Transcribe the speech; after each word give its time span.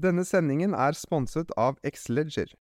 Denne 0.00 0.22
sendingen 0.24 0.72
er 0.72 0.94
sponset 0.96 1.50
av 1.60 1.76
Xleger. 1.84 2.54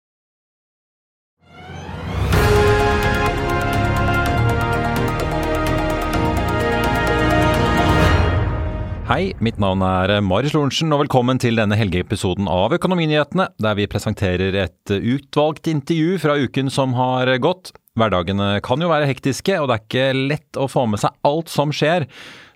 Hei, 9.09 9.31
mitt 9.41 9.57
navn 9.61 9.81
er 9.85 10.19
Marius 10.21 10.53
Lorentzen, 10.53 10.91
og 10.93 11.05
velkommen 11.05 11.39
til 11.41 11.55
denne 11.57 11.77
helgeepisoden 11.79 12.49
av 12.51 12.75
Økonominyhetene, 12.75 13.47
der 13.57 13.79
vi 13.79 13.87
presenterer 13.89 14.59
et 14.65 14.93
utvalgt 14.99 15.71
intervju 15.71 16.19
fra 16.25 16.35
uken 16.43 16.69
som 16.73 16.97
har 16.99 17.31
gått. 17.41 17.71
Hverdagene 17.97 18.57
kan 18.65 18.83
jo 18.83 18.91
være 18.91 19.07
hektiske, 19.09 19.55
og 19.61 19.71
det 19.71 19.79
er 19.79 19.87
ikke 19.87 20.27
lett 20.35 20.59
å 20.59 20.67
få 20.69 20.85
med 20.91 21.01
seg 21.01 21.15
alt 21.25 21.49
som 21.51 21.71
skjer. 21.71 22.09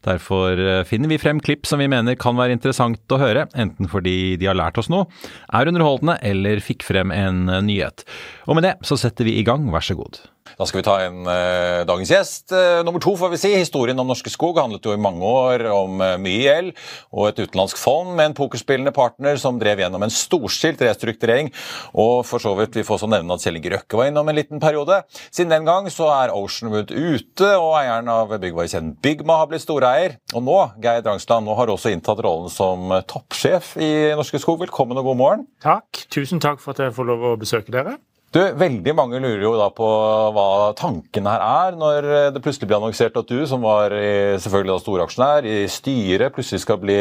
Derfor 0.04 0.60
finner 0.90 1.12
vi 1.12 1.22
frem 1.22 1.40
klipp 1.44 1.68
som 1.70 1.82
vi 1.82 1.90
mener 1.92 2.18
kan 2.20 2.38
være 2.40 2.58
interessant 2.58 3.14
å 3.14 3.22
høre, 3.22 3.48
enten 3.56 3.90
fordi 3.92 4.36
de 4.42 4.50
har 4.50 4.58
lært 4.60 4.80
oss 4.82 4.92
noe, 4.92 5.08
er 5.54 5.72
underholdende 5.72 6.20
eller 6.26 6.64
fikk 6.64 6.86
frem 6.88 7.14
en 7.16 7.46
nyhet. 7.66 8.06
Og 8.48 8.60
med 8.60 8.68
det 8.68 8.78
så 8.88 9.00
setter 9.00 9.30
vi 9.30 9.40
i 9.40 9.48
gang, 9.48 9.70
vær 9.72 9.86
så 9.86 9.96
god. 9.98 10.22
Da 10.58 10.68
skal 10.68 10.82
vi 10.82 10.86
ta 10.86 10.96
en 11.02 11.26
eh, 11.30 11.82
dagens 11.88 12.12
gjest. 12.12 12.52
Eh, 12.54 12.82
nummer 12.86 13.02
to, 13.02 13.16
får 13.18 13.32
vi 13.34 13.40
si. 13.42 13.52
Historien 13.58 13.98
om 14.00 14.10
Norske 14.10 14.30
Skog 14.30 14.60
handlet 14.62 14.86
jo 14.86 14.94
i 14.94 15.02
mange 15.02 15.26
år 15.26 15.66
om 15.72 16.02
eh, 16.04 16.18
mye 16.22 16.42
gjeld 16.44 16.72
og 17.14 17.30
et 17.30 17.40
utenlandsk 17.42 17.80
fond 17.80 18.12
med 18.14 18.30
en 18.30 18.36
pokerspillende 18.38 18.94
partner 18.94 19.40
som 19.42 19.58
drev 19.62 19.82
gjennom 19.82 20.04
en 20.06 20.14
storstilt 20.14 20.84
restrukturering. 20.86 21.50
Og 21.98 22.22
for 22.28 22.44
så 22.44 22.54
vidt 22.60 22.78
vi 22.78 22.86
får 22.86 23.02
så 23.02 23.10
nevne 23.10 23.34
at 23.34 23.46
Kjell 23.46 23.58
Inge 23.58 23.74
Røkke 23.74 24.00
var 24.00 24.12
innom 24.12 24.30
en 24.30 24.38
liten 24.38 24.62
periode. 24.64 25.02
Siden 25.32 25.54
den 25.56 25.68
gang 25.70 25.90
så 25.94 26.12
er 26.14 26.36
Oceanwood 26.36 26.94
ute, 26.94 27.50
og 27.58 27.78
eieren 27.80 28.12
av 28.14 28.36
byggvarekjeden 28.36 28.94
Bygma 29.04 29.40
har 29.42 29.50
blitt 29.50 29.66
storeier. 29.66 29.93
Og 30.34 30.42
nå, 30.46 30.58
Geir 30.84 31.04
Drangsland, 31.06 31.46
nå 31.48 31.58
har 31.58 31.68
du 31.70 31.76
også 31.76 31.92
inntatt 31.94 32.22
rollen 32.26 32.52
som 32.52 32.94
toppsjef 33.10 33.76
i 33.82 33.92
Norske 34.18 34.42
Skog. 34.42 34.62
Velkommen 34.64 35.00
og 35.00 35.12
god 35.12 35.20
morgen. 35.20 35.46
Takk. 35.64 36.06
Tusen 36.14 36.42
takk 36.44 36.62
for 36.64 36.74
at 36.74 36.82
jeg 36.86 36.96
får 36.96 37.10
lov 37.12 37.28
å 37.34 37.38
besøke 37.40 37.74
dere. 37.74 37.98
Du, 38.34 38.40
Veldig 38.58 38.96
mange 38.98 39.20
lurer 39.22 39.44
jo 39.46 39.52
da 39.60 39.68
på 39.74 39.88
hva 40.34 40.72
tanken 40.78 41.28
her 41.30 41.42
er, 41.46 41.76
når 41.78 42.08
det 42.34 42.42
plutselig 42.42 42.66
blir 42.70 42.80
annonsert 42.80 43.18
at 43.20 43.30
du, 43.30 43.44
som 43.50 43.62
var 43.62 43.94
selvfølgelig 44.42 44.74
da 44.74 44.78
storaksjonær, 44.82 45.46
i 45.46 45.68
styret 45.70 46.34
plutselig 46.34 46.64
skal 46.64 46.80
bli 46.82 46.98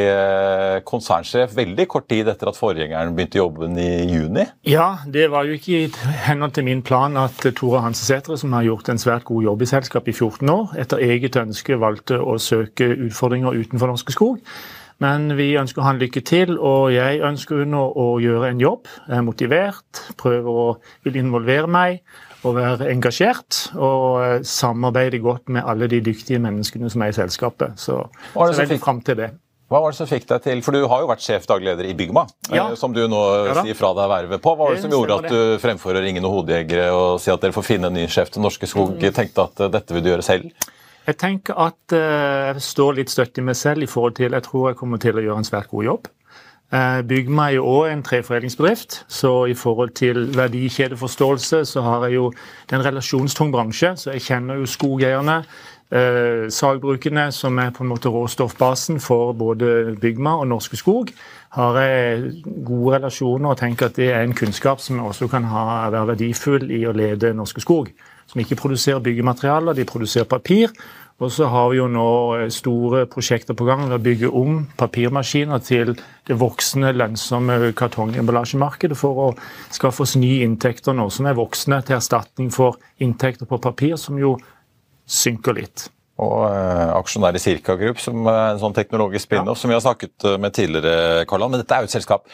konsernsjef 0.88 1.54
veldig 1.56 1.86
kort 1.88 2.10
tid 2.12 2.28
etter 2.28 2.50
at 2.50 2.58
forgjengeren 2.58 3.14
begynte 3.16 3.40
jobben 3.40 3.80
i 3.80 3.88
juni? 4.10 4.44
Ja, 4.68 4.90
det 5.08 5.30
var 5.32 5.48
jo 5.48 5.56
ikke 5.56 5.86
i 5.86 5.88
henhold 6.26 6.52
til 6.58 6.68
min 6.68 6.84
plan 6.84 7.16
at 7.16 7.40
Tore 7.56 7.80
Hansesætre, 7.86 8.36
som 8.36 8.52
har 8.52 8.68
gjort 8.68 8.92
en 8.92 9.00
svært 9.00 9.24
god 9.28 9.48
jobb 9.48 9.64
i 9.64 9.72
selskapet 9.72 10.12
i 10.12 10.18
14 10.18 10.52
år, 10.52 10.76
etter 10.84 11.00
eget 11.08 11.40
ønske 11.40 11.80
valgte 11.80 12.20
å 12.20 12.36
søke 12.42 12.92
utfordringer 13.08 13.56
utenfor 13.56 13.94
Norske 13.94 14.12
Skog. 14.12 14.44
Men 15.02 15.32
vi 15.38 15.50
ønsker 15.58 15.82
han 15.86 15.98
lykke 16.02 16.22
til, 16.28 16.54
og 16.62 16.92
jeg 16.94 17.22
ønsker 17.26 17.64
nå 17.68 17.82
å 17.98 18.08
gjøre 18.22 18.52
en 18.52 18.60
jobb. 18.62 18.90
Jeg 19.08 19.18
er 19.18 19.24
motivert, 19.26 20.02
prøver 20.20 20.50
å 20.62 20.66
vil 21.06 21.18
involvere 21.22 21.70
meg 21.70 22.02
og 22.46 22.56
være 22.58 22.90
engasjert. 22.92 23.64
Og 23.78 24.44
samarbeide 24.46 25.18
godt 25.22 25.50
med 25.54 25.66
alle 25.66 25.88
de 25.90 26.02
dyktige 26.06 26.40
menneskene 26.42 26.90
som 26.92 27.02
er 27.06 27.10
i 27.14 27.16
selskapet. 27.18 27.74
Så, 27.80 28.04
så 28.34 28.50
jeg 28.52 28.60
veldig 28.64 28.82
fram 28.84 29.00
til 29.06 29.18
det. 29.24 29.30
Hva 29.72 29.78
var 29.80 29.94
det 29.94 29.96
som 29.96 30.08
fikk 30.10 30.26
deg 30.28 30.42
til 30.44 30.58
For 30.60 30.76
du 30.76 30.82
har 30.90 31.00
jo 31.00 31.06
vært 31.08 31.22
sjef 31.24 31.46
daglig 31.48 31.70
leder 31.70 31.86
i 31.88 31.94
Bygma, 31.96 32.26
Ja. 32.52 32.66
som 32.76 32.92
du 32.92 33.00
nå 33.08 33.20
Ja 33.48 33.54
sier 33.64 33.78
fra 33.78 33.94
deg 33.96 34.10
vervet 34.10 34.42
på. 34.44 34.52
Hva 34.52 34.58
var 34.66 34.74
det 34.74 34.82
Det 34.82 34.84
som 34.84 34.92
gjorde 34.92 35.16
at 35.22 35.30
du 35.32 35.58
fremfor 35.62 35.96
å 35.96 36.02
ringe 36.04 36.20
noen 36.20 36.34
hodejegere 36.42 36.90
og 36.92 37.16
si 37.24 37.32
at 37.32 37.40
dere 37.40 37.56
får 37.56 37.64
finne 37.70 37.88
en 37.88 37.96
ny 37.96 38.04
sjef 38.06 38.34
til 38.34 38.44
Norske 38.44 38.68
Skog, 38.68 38.98
Mm. 39.00 39.14
tenkte 39.16 39.46
at 39.48 39.60
eh, 39.64 39.72
dette 39.72 39.94
vil 39.96 40.04
du 40.04 40.10
gjøre 40.12 40.26
selv? 40.28 40.50
Jeg 41.06 41.18
tenker 41.18 41.58
at 41.58 41.94
eh, 41.96 42.52
jeg 42.52 42.62
står 42.62 42.98
litt 43.00 43.10
støtt 43.10 43.38
i 43.38 43.44
meg 43.44 43.56
selv 43.58 43.82
i 43.82 43.90
forhold 43.90 44.14
til 44.20 44.32
Jeg 44.32 44.46
tror 44.46 44.68
jeg 44.70 44.78
kommer 44.78 45.02
til 45.02 45.18
å 45.18 45.24
gjøre 45.24 45.42
en 45.42 45.48
svært 45.48 45.70
god 45.72 45.84
jobb. 45.88 46.10
Uh, 46.72 47.02
Bygma 47.04 47.50
er 47.50 47.58
jo 47.58 47.66
òg 47.68 47.90
en 47.90 48.02
treforedlingsbedrift, 48.02 49.02
så 49.12 49.44
i 49.44 49.52
forhold 49.52 49.90
til 49.98 50.30
verdikjedeforståelse 50.32 51.66
så 51.68 51.82
har 51.84 52.06
jeg 52.06 52.14
jo 52.14 52.30
Det 52.32 52.72
er 52.72 52.78
en 52.78 52.86
relasjonstung 52.86 53.52
bransje, 53.52 53.90
så 53.96 54.14
jeg 54.14 54.24
kjenner 54.24 54.56
jo 54.56 54.66
skogeierne. 54.66 55.42
Eh, 55.92 56.48
sagbrukene, 56.48 57.26
som 57.32 57.58
er 57.58 57.70
på 57.70 57.84
en 57.84 57.90
måte 57.90 58.08
råstoffbasen 58.08 59.00
for 59.00 59.34
både 59.36 59.96
Bygma 60.00 60.38
og 60.40 60.46
Norske 60.48 60.76
Skog, 60.76 61.10
har 61.52 61.76
jeg 61.80 62.32
gode 62.64 62.94
relasjoner 62.96 63.50
og 63.50 63.58
tenker 63.60 63.90
at 63.90 63.96
det 63.96 64.08
er 64.08 64.22
en 64.22 64.32
kunnskap 64.32 64.80
som 64.80 65.04
også 65.04 65.28
kan 65.28 65.44
ha, 65.44 65.90
være 65.90 66.14
verdifull 66.14 66.70
i 66.72 66.86
å 66.88 66.96
lede 66.96 67.34
Norske 67.36 67.60
Skog. 67.60 67.92
Som 68.32 68.42
ikke 68.42 68.56
produserer 68.62 69.02
byggematerialer, 69.04 69.76
de 69.76 69.84
produserer 69.88 70.28
papir. 70.28 70.72
Og 71.22 71.30
så 71.30 71.46
har 71.52 71.68
vi 71.70 71.78
jo 71.78 71.86
nå 71.90 72.06
store 72.50 73.04
prosjekter 73.10 73.54
på 73.54 73.66
gang 73.68 73.84
med 73.84 73.94
å 73.94 74.02
bygge 74.02 74.30
om 74.34 74.64
papirmaskiner 74.80 75.60
til 75.62 75.92
det 76.26 76.38
voksende, 76.40 76.90
lønnsomme 76.96 77.70
kartongemballasjemarkedet 77.78 78.98
for 78.98 79.20
å 79.20 79.28
skaffe 79.70 80.02
oss 80.02 80.16
nye 80.18 80.42
inntekter 80.46 80.96
nå, 80.96 81.06
som 81.14 81.28
er 81.28 81.38
voksne 81.38 81.78
til 81.86 81.98
erstatning 82.00 82.50
for 82.54 82.80
inntekter 83.04 83.46
på 83.46 83.60
papir, 83.62 83.94
som 84.00 84.18
jo 84.18 84.34
synker 85.06 85.60
litt. 85.60 85.86
Og 86.22 86.42
eh, 86.48 86.90
aksjonær 86.96 87.38
i 87.38 87.42
Circa 87.42 87.76
Group, 87.78 88.00
som 88.02 88.26
er 88.26 88.52
en 88.52 88.62
sånn 88.62 88.74
teknologisk 88.76 89.28
spin-off 89.28 89.60
som 89.60 89.70
vi 89.70 89.78
har 89.78 89.84
snakket 89.84 90.26
eh, 90.28 90.38
med 90.42 90.54
tidligere, 90.56 91.26
Karlan. 91.28 91.54
Men 91.54 91.62
dette 91.62 91.76
er 91.76 91.84
jo 91.84 91.90
et 91.90 91.94
selskap 91.94 92.26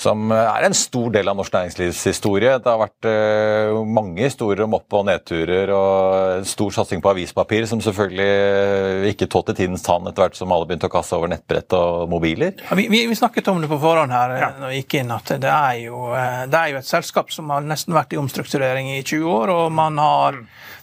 som 0.00 0.30
eh, 0.32 0.48
er 0.48 0.66
en 0.66 0.76
stor 0.76 1.10
del 1.14 1.28
av 1.28 1.36
norsk 1.38 1.54
næringslivshistorie. 1.54 2.56
Det 2.62 2.70
har 2.70 2.80
vært 2.80 3.08
eh, 3.08 3.80
mange 3.84 4.24
historier 4.24 4.64
om 4.64 4.78
opp- 4.78 4.96
og 4.96 5.06
nedturer 5.08 5.72
og 5.74 6.38
en 6.38 6.48
stor 6.48 6.72
satsing 6.78 7.02
på 7.04 7.12
avispapir, 7.12 7.66
som 7.70 7.82
selvfølgelig 7.84 8.28
eh, 8.30 9.08
ikke 9.12 9.28
tålte 9.30 9.56
tidens 9.58 9.84
tann 9.86 10.08
etter 10.08 10.24
hvert 10.24 10.38
som 10.38 10.52
alle 10.54 10.68
begynte 10.68 10.88
å 10.88 10.94
kaste 10.94 11.18
over 11.18 11.32
nettbrett 11.32 11.76
og 11.76 12.08
mobiler. 12.12 12.56
Ja, 12.68 12.78
vi, 12.78 12.88
vi, 12.88 13.18
snakket 13.20 13.52
om 13.52 13.60
det 13.62 13.70
på 13.70 13.80
forhånd 13.82 14.14
her 14.14 14.36
ja. 14.40 14.50
når 14.60 14.72
vi 14.74 14.80
gikk 14.80 15.00
inn, 15.02 15.14
at 15.14 15.34
det 15.42 15.52
er, 15.52 15.78
jo, 15.84 16.02
det 16.48 16.60
er 16.62 16.74
jo 16.74 16.80
et 16.80 16.88
selskap 16.88 17.32
som 17.34 17.52
har 17.52 17.64
nesten 17.66 17.96
vært 17.96 18.16
i 18.16 18.20
omstrukturering 18.20 18.94
i 18.96 19.02
20 19.02 19.28
år, 19.34 19.52
og 19.54 19.72
man 19.74 20.00
har 20.00 20.40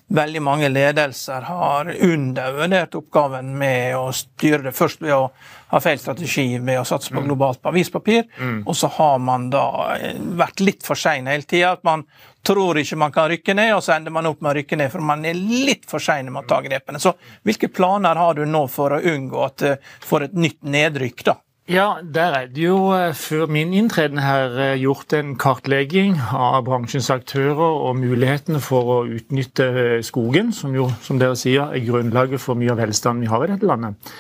veldig 0.08 0.42
mange 0.42 0.70
ledelser 0.72 1.42
har 1.42 1.90
undervurdert 1.92 2.96
oppgaven 2.96 3.50
med 3.60 3.98
å 3.98 4.06
styre 4.16 4.64
det 4.70 4.72
først 4.76 5.02
ved 5.04 5.12
å 5.16 5.26
ha 5.68 5.82
feil 5.84 6.00
strategi 6.00 6.46
ved 6.64 6.80
å 6.80 6.86
satse 6.88 7.12
på 7.12 7.20
globalt 7.26 7.66
avispapir, 7.68 8.24
og 8.66 8.76
så 8.76 8.88
har 8.88 9.18
man 9.20 9.50
da 9.52 9.66
eh, 9.98 10.16
vært 10.40 10.64
litt 10.64 10.86
for 10.88 10.96
sein 10.96 11.28
hele 11.28 11.44
tida. 11.44 11.74
At 11.76 11.84
man 11.84 12.06
tror 12.48 12.80
ikke 12.80 12.96
man 12.96 13.12
kan 13.12 13.28
rykke 13.34 13.54
ned, 13.54 13.74
og 13.76 13.84
så 13.84 13.98
ender 13.98 14.16
man 14.16 14.30
opp 14.30 14.40
med 14.40 14.54
å 14.54 14.56
rykke 14.62 14.80
ned, 14.80 14.92
for 14.94 15.04
man 15.04 15.26
er 15.28 15.36
litt 15.36 15.84
for 15.90 16.00
sein 16.00 16.32
med 16.32 16.46
å 16.46 16.48
ta 16.48 16.62
grepene. 16.64 17.02
Så 17.04 17.12
hvilke 17.44 17.68
planer 17.68 18.16
har 18.16 18.40
du 18.40 18.46
nå 18.48 18.64
for 18.72 18.96
å 18.96 19.02
unngå 19.04 19.44
at 19.44 19.58
du 19.66 19.92
får 20.08 20.30
et 20.30 20.40
nytt 20.40 20.62
nedrykk, 20.64 21.26
da? 21.28 21.36
Ja, 21.68 21.96
der 22.14 22.32
er 22.32 22.46
det 22.48 22.64
jo 22.64 22.94
eh, 22.96 23.14
før 23.14 23.50
min 23.52 23.74
inntreden 23.76 24.22
her 24.24 24.54
eh, 24.56 24.78
gjort 24.80 25.12
en 25.18 25.34
kartlegging 25.36 26.14
av 26.32 26.62
bransjens 26.64 27.10
aktører 27.12 27.60
og 27.60 27.98
mulighetene 28.00 28.62
for 28.64 28.92
å 28.94 28.96
utnytte 29.04 29.68
eh, 29.82 29.98
skogen, 30.00 30.54
som 30.56 30.78
jo, 30.78 30.86
som 31.04 31.20
dere 31.20 31.36
sier, 31.36 31.68
er 31.76 31.84
grunnlaget 31.84 32.40
for 32.40 32.56
mye 32.56 32.72
av 32.72 32.80
velstanden 32.80 33.26
vi 33.26 33.34
har 33.34 33.44
i 33.44 33.52
dette 33.52 33.68
landet. 33.68 34.16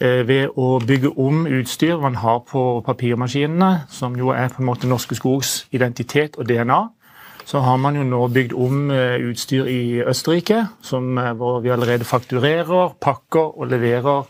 Ved 0.00 0.56
å 0.56 0.78
bygge 0.80 1.10
om 1.20 1.42
utstyr 1.44 1.98
man 2.00 2.14
har 2.22 2.38
på 2.48 2.60
papirmaskinene, 2.84 3.82
som 3.92 4.14
jo 4.16 4.30
er 4.32 4.48
på 4.48 4.62
en 4.62 4.68
måte 4.68 4.88
Norske 4.88 5.16
Skogs 5.16 5.66
identitet 5.76 6.38
og 6.40 6.48
DNA, 6.48 6.78
så 7.44 7.60
har 7.64 7.76
man 7.80 7.98
jo 7.98 8.06
nå 8.08 8.22
bygd 8.32 8.54
om 8.56 8.88
utstyr 9.28 9.68
i 9.68 9.82
Østerrike, 10.00 10.62
som, 10.80 11.20
hvor 11.36 11.60
vi 11.60 11.72
allerede 11.72 12.08
fakturerer, 12.08 12.96
pakker 12.96 13.60
og 13.60 13.68
leverer 13.68 14.24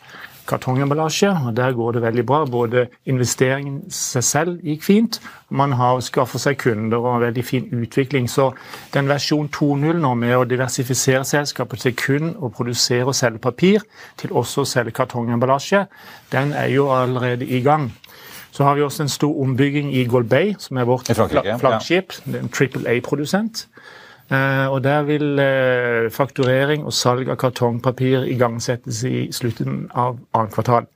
kartongemballasje. 0.50 1.30
og 1.46 1.56
Der 1.56 1.72
går 1.72 1.92
det 1.92 2.02
veldig 2.02 2.26
bra. 2.26 2.44
Både 2.44 2.86
investeringen 3.06 3.82
seg 3.90 4.24
selv 4.24 4.64
gikk 4.66 4.82
fint, 4.82 5.20
man 5.48 5.72
har 5.78 6.00
skaffet 6.04 6.42
seg 6.42 6.58
kunder 6.58 6.98
og 6.98 7.14
en 7.14 7.24
veldig 7.26 7.44
fin 7.44 7.68
utvikling. 7.72 8.28
Så 8.30 8.50
den 8.94 9.08
versjon 9.08 9.48
2.0 9.48 10.02
nå 10.02 10.14
med 10.14 10.36
å 10.36 10.44
diversifisere 10.48 11.24
selskapet 11.24 11.86
til 11.86 11.96
kun 11.96 12.34
å 12.38 12.50
produsere 12.54 13.10
og 13.10 13.16
selge 13.18 13.42
papir, 13.42 13.86
til 14.20 14.34
også 14.36 14.64
å 14.64 14.68
selge 14.68 14.94
kartongemballasje, 14.98 15.86
den 16.32 16.52
er 16.52 16.70
jo 16.74 16.90
allerede 16.94 17.46
i 17.46 17.62
gang. 17.64 17.90
Så 18.50 18.64
har 18.66 18.74
vi 18.74 18.82
også 18.82 19.02
en 19.02 19.08
stor 19.08 19.42
ombygging 19.42 19.92
i 19.94 20.04
Golbey, 20.10 20.54
som 20.58 20.76
er 20.76 20.84
vårt 20.84 21.06
flaggskip. 21.06 22.12
Ja. 22.26 22.38
En 22.40 22.48
Triple 22.48 22.88
A-produsent. 22.90 23.68
Eh, 24.30 24.66
og 24.70 24.84
Der 24.84 25.02
vil 25.02 25.38
eh, 25.38 26.10
fakturering 26.10 26.84
og 26.84 26.92
salg 26.92 27.28
av 27.28 27.36
kartongpapir 27.36 28.28
igangsettes 28.30 29.02
i 29.04 29.32
slutten 29.32 29.88
av 29.94 30.18
annet 30.34 30.54
kvartal. 30.54 30.86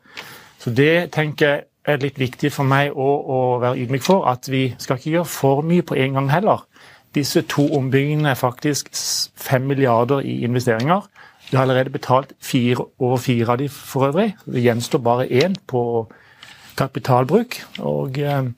Så 0.58 0.70
Det 0.70 1.10
tenker 1.12 1.46
jeg 1.46 1.64
er 1.84 2.00
litt 2.00 2.18
viktig 2.18 2.48
for 2.52 2.64
meg 2.64 2.94
å, 2.96 3.08
å 3.28 3.38
være 3.60 3.82
ydmyk 3.84 4.02
for. 4.02 4.24
At 4.30 4.48
vi 4.48 4.74
skal 4.78 4.96
ikke 4.96 5.10
gjøre 5.18 5.28
for 5.28 5.62
mye 5.66 5.84
på 5.84 5.98
en 6.00 6.16
gang 6.16 6.30
heller. 6.30 6.64
Disse 7.14 7.42
to 7.42 7.66
ombyggingene 7.76 8.32
er 8.32 8.38
faktisk 8.40 8.88
fem 9.36 9.66
milliarder 9.68 10.24
i 10.24 10.40
investeringer. 10.46 11.04
Vi 11.50 11.56
har 11.56 11.66
allerede 11.66 11.92
betalt 11.92 12.32
fire, 12.40 12.86
over 12.98 13.20
fire 13.20 13.52
av 13.52 13.58
de 13.60 13.68
for 13.68 14.08
øvrig. 14.08 14.32
Det 14.46 14.62
gjenstår 14.64 15.02
bare 15.04 15.28
én 15.28 15.58
på 15.68 16.08
kapitalbruk. 16.76 17.60
og 17.78 18.18
eh, 18.18 18.48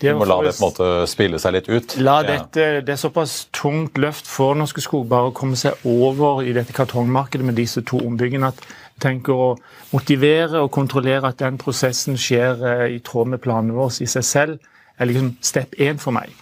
du 0.00 0.10
må 0.12 0.26
la 0.28 0.36
det 0.44 0.52
på 0.58 0.60
en 0.60 0.66
måte 0.66 0.88
spille 1.08 1.38
seg 1.40 1.54
litt 1.56 1.68
ut? 1.72 1.96
La 2.04 2.18
dette, 2.26 2.82
Det 2.84 2.92
er 2.92 3.00
såpass 3.00 3.48
tungt 3.52 3.96
løft 3.96 4.28
for 4.28 4.54
Norske 4.54 4.84
Skog 4.84 5.06
bare 5.08 5.30
å 5.30 5.36
komme 5.36 5.56
seg 5.56 5.80
over 5.88 6.42
i 6.44 6.52
dette 6.52 6.76
kartongmarkedet 6.76 7.46
med 7.46 7.56
disse 7.56 7.80
to 7.80 8.02
ombyggene 8.04 8.52
at 8.52 8.60
vi 8.60 9.00
tenker 9.00 9.32
å 9.32 9.50
motivere 9.92 10.60
og 10.60 10.72
kontrollere 10.72 11.32
at 11.32 11.40
den 11.40 11.56
prosessen 11.60 12.16
skjer 12.20 12.60
eh, 12.60 12.88
i 12.96 13.00
tråd 13.04 13.32
med 13.32 13.40
planene 13.44 13.76
våre 13.76 14.04
i 14.04 14.08
seg 14.10 14.24
selv, 14.24 14.58
er 14.98 15.08
liksom 15.08 15.36
step 15.40 15.76
én 15.80 16.00
for 16.00 16.16
meg. 16.16 16.32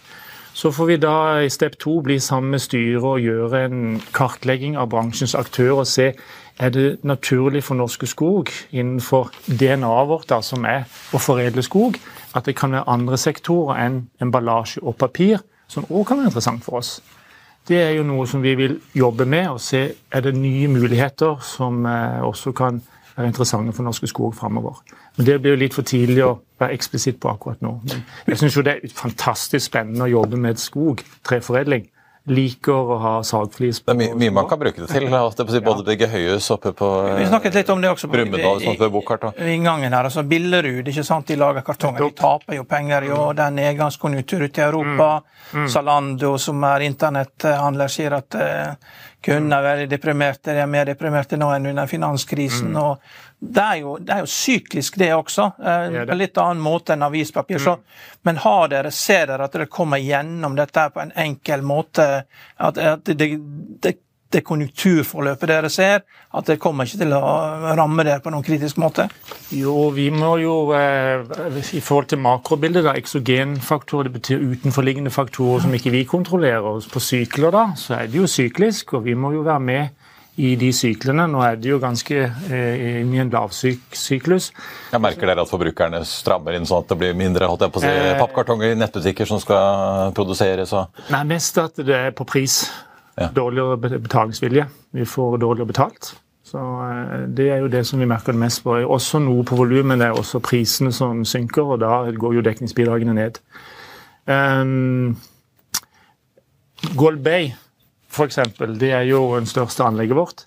Så 0.55 0.71
får 0.71 0.87
vi 0.87 0.97
da 1.03 1.17
i 1.43 1.51
step 1.51 1.79
to 1.83 1.97
bli 2.03 2.21
sammen 2.23 2.55
med 2.55 2.63
styret 2.63 3.03
og 3.03 3.23
gjøre 3.23 3.65
en 3.67 3.81
kartlegging 4.15 4.77
av 4.79 4.93
bransjens 4.93 5.35
aktører 5.35 5.83
og 5.83 5.91
se 5.91 6.13
er 6.59 6.71
det 6.71 6.99
naturlig 7.03 7.65
for 7.65 7.75
Norske 7.75 8.07
Skog 8.07 8.51
innenfor 8.73 9.31
DNA-et 9.47 10.09
vårt, 10.09 10.29
da, 10.31 10.41
som 10.43 10.65
er 10.65 10.85
å 11.15 11.19
foredle 11.19 11.63
skog, 11.63 11.99
at 12.35 12.47
det 12.47 12.57
kan 12.59 12.75
være 12.75 12.89
andre 12.91 13.19
sektorer 13.19 13.81
enn 13.87 14.05
emballasje 14.23 14.83
og 14.83 14.97
papir 15.01 15.43
som 15.69 15.87
òg 15.91 16.07
kan 16.07 16.21
være 16.21 16.31
interessant 16.31 16.65
for 16.65 16.79
oss. 16.79 16.99
Det 17.69 17.81
er 17.81 17.95
jo 17.97 18.05
noe 18.05 18.27
som 18.29 18.43
vi 18.45 18.53
vil 18.59 18.77
jobbe 18.95 19.25
med 19.25 19.49
og 19.55 19.61
se 19.65 19.87
er 20.13 20.25
det 20.25 20.35
nye 20.37 20.69
muligheter 20.69 21.41
som 21.43 21.87
eh, 21.89 22.21
også 22.23 22.53
kan 22.53 22.83
være 23.17 23.31
interessante 23.31 23.73
for 23.73 23.87
Norske 23.87 24.07
Skog 24.11 24.35
framover. 24.37 24.83
Men 25.17 25.27
Det 25.27 25.41
blir 25.41 25.55
jo 25.55 25.63
litt 25.63 25.75
for 25.75 25.87
tidlig 25.87 26.25
å 26.27 26.37
være 26.61 26.75
eksplisitt 26.77 27.21
på 27.23 27.31
akkurat 27.31 27.63
nå. 27.63 27.79
Men 27.87 28.35
jeg 28.35 28.43
syns 28.43 28.61
det 28.67 28.75
er 28.75 28.95
fantastisk 28.95 29.67
spennende 29.71 30.05
å 30.05 30.13
jobbe 30.13 30.37
med 30.37 30.61
skog, 30.61 31.03
treforedling 31.25 31.89
liker 32.25 32.73
å 32.73 32.97
ha 32.99 33.13
sagflis. 33.23 33.81
på. 33.81 33.93
Det 33.93 33.95
er 33.95 33.99
mye, 34.01 34.17
mye 34.17 34.33
man 34.33 34.49
kan 34.49 34.59
bruke 34.61 34.81
det 34.81 34.89
til. 34.89 35.07
Altså, 35.13 35.45
det 35.45 35.61
både 35.65 35.85
bygge 35.85 36.09
høyhus 36.09 36.49
oppe 36.55 36.73
på 36.77 36.89
Vi 37.19 37.27
snakket 37.29 37.59
litt 37.61 37.73
om 37.75 37.83
det 37.83 37.91
også 37.93 38.09
på 38.09 38.17
Brumunddal, 38.17 38.63
sånn 38.65 39.35
i, 39.45 39.55
inngangen 39.55 39.93
her. 39.93 40.09
altså 40.09 40.25
Billerud, 40.25 40.89
ikke 40.89 41.05
sant, 41.05 41.29
de 41.29 41.37
lager 41.37 41.67
kartonger. 41.67 42.01
De 42.01 42.17
taper 42.17 42.57
jo 42.57 42.65
penger 42.69 43.09
i 43.09 43.13
år. 43.13 43.37
Det 43.37 43.45
er 43.45 43.57
nedgangskonjunktur 43.59 44.47
ute 44.47 44.63
i 44.63 44.65
Europa. 44.65 45.11
Mm. 45.53 45.65
Mm. 45.65 45.69
Zalando, 45.69 46.37
som 46.41 46.65
er 46.65 46.87
internetthandler, 46.89 47.93
sier 47.93 48.17
at 48.17 48.39
kundene 49.25 49.59
er 49.59 49.67
veldig 49.69 49.87
deprimerte. 49.91 50.53
De 50.53 50.63
er 50.63 50.71
mer 50.71 50.89
deprimerte 50.89 51.39
nå 51.41 51.49
enn 51.55 51.71
under 51.73 51.89
finanskrisen. 51.91 52.75
Mm. 52.77 52.97
det 53.39 53.65
er, 53.65 53.77
jo, 53.81 53.97
det 53.99 54.13
er, 54.13 54.25
jo, 54.25 54.31
syklisk, 54.31 54.99
det 55.01 55.11
også. 55.15 55.51
Eh, 55.59 55.99
på 56.05 56.13
en 56.13 56.21
litt 56.21 56.41
annen 56.41 56.63
måte 56.65 56.95
enn 56.95 57.07
avispapir. 57.07 57.61
Mm. 57.61 57.65
Så, 57.65 57.77
men 58.29 58.41
har 58.45 58.69
dere, 58.73 58.93
ser 58.95 59.29
dere 59.33 59.49
at 59.49 59.57
dere 59.57 59.71
kommer 59.73 60.03
gjennom 60.03 60.57
dette 60.59 60.89
på 60.95 61.03
en 61.03 61.15
enkel 61.27 61.65
måte? 61.67 62.09
At, 62.57 62.79
at 62.79 63.13
det, 63.13 63.31
det, 64.31 64.39
det, 64.39 64.43
konjunkturforløpet 64.49 65.51
dere 65.51 65.71
ser, 65.71 66.05
at 66.35 66.49
det 66.51 66.59
kommer 66.63 66.89
ikke 66.89 67.03
til 67.03 67.15
å 67.17 67.23
ramme 67.79 68.07
dere 68.07 68.23
på 68.25 68.33
noen 68.35 68.47
kritisk 68.47 68.81
måte? 68.83 69.09
Jo, 69.55 69.91
vi 69.95 70.09
må 70.15 70.35
jo 70.43 70.55
eh, 70.77 71.25
I 71.77 71.83
forhold 71.85 72.11
til 72.13 72.23
makrobildet, 72.25 72.87
da, 72.87 72.97
eksogenfaktorer, 72.99 74.09
det 74.09 74.19
betyr 74.21 74.47
utenforliggende 74.55 75.13
faktorer 75.15 75.67
som 75.67 75.77
ikke 75.77 75.95
vi 75.95 76.07
kontrollerer. 76.09 76.89
På 76.91 77.03
sykler, 77.03 77.53
da, 77.55 77.67
så 77.79 78.01
er 78.01 78.09
det 78.11 78.23
jo 78.23 78.31
syklisk, 78.31 78.97
og 78.99 79.07
vi 79.09 79.15
må 79.19 79.35
jo 79.37 79.45
være 79.47 79.63
med 79.63 80.05
i 80.37 80.55
de 80.59 80.71
syklene. 80.75 81.27
Nå 81.31 81.43
er 81.47 81.59
det 81.61 81.71
jo 81.71 81.79
ganske 81.83 82.17
eh, 82.25 82.87
inn 83.03 83.13
i 83.15 83.21
en 83.23 83.31
lavsyklus. 83.31 84.51
Jeg 84.93 85.03
merker 85.03 85.31
dere 85.31 85.45
at 85.45 85.51
forbrukerne 85.51 86.03
strammer 86.09 86.59
inn 86.59 86.67
sånn 86.67 86.83
at 86.83 86.91
det 86.91 86.99
blir 87.01 87.15
mindre 87.19 87.49
holdt 87.51 87.67
jeg 87.67 87.75
på 87.75 87.83
å 87.83 87.85
si, 87.85 87.93
eh, 87.93 88.17
pappkartonger 88.19 88.75
i 88.75 88.81
nettbutikker 88.81 89.31
som 89.31 89.43
skal 89.43 90.11
produseres? 90.17 90.75
Og... 90.75 91.05
Nei, 91.15 91.23
mest 91.37 91.63
at 91.63 91.79
det 91.79 92.01
er 92.09 92.17
på 92.17 92.27
pris. 92.29 92.65
Ja. 93.19 93.29
Dårligere 93.31 94.01
betalingsvilje. 94.03 94.67
Vi 94.91 95.05
får 95.07 95.37
dårligere 95.39 95.71
betalt. 95.71 96.15
Så 96.45 96.59
eh, 96.59 97.29
Det 97.29 97.51
er 97.51 97.63
jo 97.63 97.71
det 97.73 97.85
som 97.87 98.01
vi 98.01 98.09
merker 98.11 98.33
det 98.33 98.43
mest 98.43 98.65
på. 98.65 98.75
Også 98.75 99.21
noe 99.23 99.45
på 99.47 99.57
volum, 99.57 99.93
men 99.93 100.03
det 100.03 100.09
er 100.09 100.19
også 100.19 100.43
prisene 100.45 100.93
som 100.93 101.25
synker, 101.25 101.77
og 101.77 101.81
da 101.85 102.03
går 102.11 102.35
jo 102.39 102.47
dekningsbidragene 102.47 103.15
ned. 103.15 103.39
Um, 104.27 105.17
Gold 106.97 107.23
Bay 107.23 107.53
f.eks., 108.15 108.39
det 108.81 108.93
er 108.93 109.07
jo 109.09 109.35
den 109.37 109.47
største 109.47 109.85
anlegget 109.85 110.17
vårt. 110.17 110.47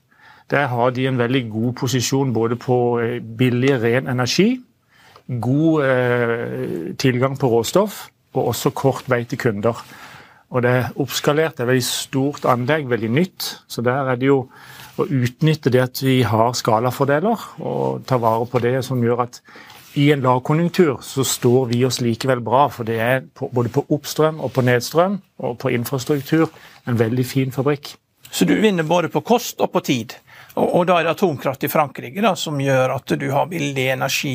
Der 0.51 0.69
har 0.71 0.89
de 0.95 1.07
en 1.07 1.19
veldig 1.19 1.49
god 1.51 1.73
posisjon 1.81 2.33
både 2.33 2.55
på 2.55 2.99
eh, 3.03 3.19
billig, 3.21 3.73
ren 3.83 4.07
energi, 4.07 4.61
god 5.27 5.83
eh, 5.83 6.93
tilgang 6.99 7.35
på 7.39 7.49
råstoff 7.51 8.05
og 8.37 8.53
også 8.53 8.71
kort 8.71 9.09
vei 9.11 9.23
til 9.27 9.39
kunder. 9.41 9.75
Og 10.49 10.63
Det 10.63 10.71
er 10.71 10.91
oppskalert, 10.95 11.57
det 11.57 11.65
er 11.65 11.71
veldig 11.73 11.83
stort 11.83 12.45
anlegg, 12.47 12.87
veldig 12.89 13.09
nytt. 13.11 13.47
Så 13.67 13.81
der 13.83 14.07
er 14.11 14.15
det 14.15 14.29
jo 14.29 14.45
å 14.97 15.05
utnytte 15.05 15.69
det 15.69 15.81
at 15.83 16.01
vi 16.01 16.21
har 16.23 16.55
skalafordeler 16.55 17.43
og 17.59 18.05
ta 18.07 18.17
vare 18.17 18.47
på 18.49 18.61
det 18.63 18.79
som 18.87 19.03
gjør 19.03 19.25
at 19.27 19.41
i 19.97 20.11
en 20.13 20.21
lavkonjunktur 20.21 21.01
så 21.01 21.25
står 21.25 21.71
vi 21.71 21.83
oss 21.85 21.99
likevel 22.05 22.41
bra, 22.45 22.67
for 22.69 22.87
det 22.87 22.99
er 23.01 23.23
på, 23.33 23.49
både 23.53 23.71
på 23.73 23.85
oppstrøm 23.89 24.39
og 24.45 24.53
på 24.53 24.63
nedstrøm 24.65 25.17
og 25.41 25.57
på 25.61 25.71
infrastruktur 25.73 26.51
en 26.87 26.99
veldig 26.99 27.25
fin 27.25 27.51
fabrikk. 27.51 27.95
Så 28.31 28.45
du 28.45 28.53
vinner 28.61 28.85
både 28.87 29.09
på 29.09 29.23
kost 29.25 29.61
og 29.63 29.71
på 29.73 29.81
tid? 29.87 30.13
Og, 30.57 30.71
og, 30.73 30.83
da 30.89 30.97
er 30.97 31.05
det 31.05 31.13
atomkraft 31.13 31.65
i 31.67 31.69
Frankrike 31.69 32.21
da, 32.23 32.31
som 32.39 32.57
gjør 32.61 32.95
at 32.95 33.13
du 33.19 33.27
har 33.29 33.45
billig 33.51 33.85
energi 33.93 34.33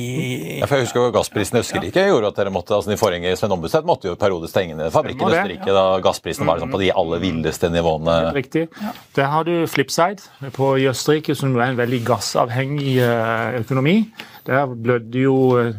ja, 0.60 0.68
for 0.68 0.78
Jeg 0.78 0.86
husker 0.86 1.00
jo 1.02 1.14
gassprisen 1.14 1.58
i 1.58 1.62
Østerrike 1.64 2.04
ja. 2.04 2.12
gjorde 2.12 2.30
at 2.30 2.38
dere 2.38 2.52
måtte, 2.54 2.76
altså 2.76 2.92
de 2.92 2.98
forrige 3.00 3.34
Sven 3.38 3.54
Ombudstedt 3.56 3.88
måtte 3.88 4.10
jo 4.10 4.14
periode 4.20 4.50
stenge 4.50 4.76
ned 4.78 4.92
fabrikken 4.94 5.26
i 5.26 5.32
Østerrike 5.34 5.70
ja. 5.70 5.76
da 5.78 5.86
gassprisen 6.04 6.46
var 6.46 6.60
liksom 6.60 6.74
på 6.74 6.82
de 6.82 6.92
aller 7.02 7.22
villeste 7.22 7.70
nivåene. 7.72 8.18
Helt 8.28 8.38
riktig. 8.38 8.66
Der 9.16 9.30
har 9.32 9.48
du 9.48 9.54
flipside 9.70 10.52
på, 10.54 10.74
i 10.78 10.86
Østerrike, 10.90 11.34
som 11.38 11.56
er 11.56 11.72
en 11.72 11.80
veldig 11.80 12.02
gassavhengig 12.06 12.94
eh, 13.02 13.58
økonomi. 13.62 13.96
Der 14.46 14.70
blødde 14.70 15.22
jo 15.22 15.36
eh, 15.58 15.74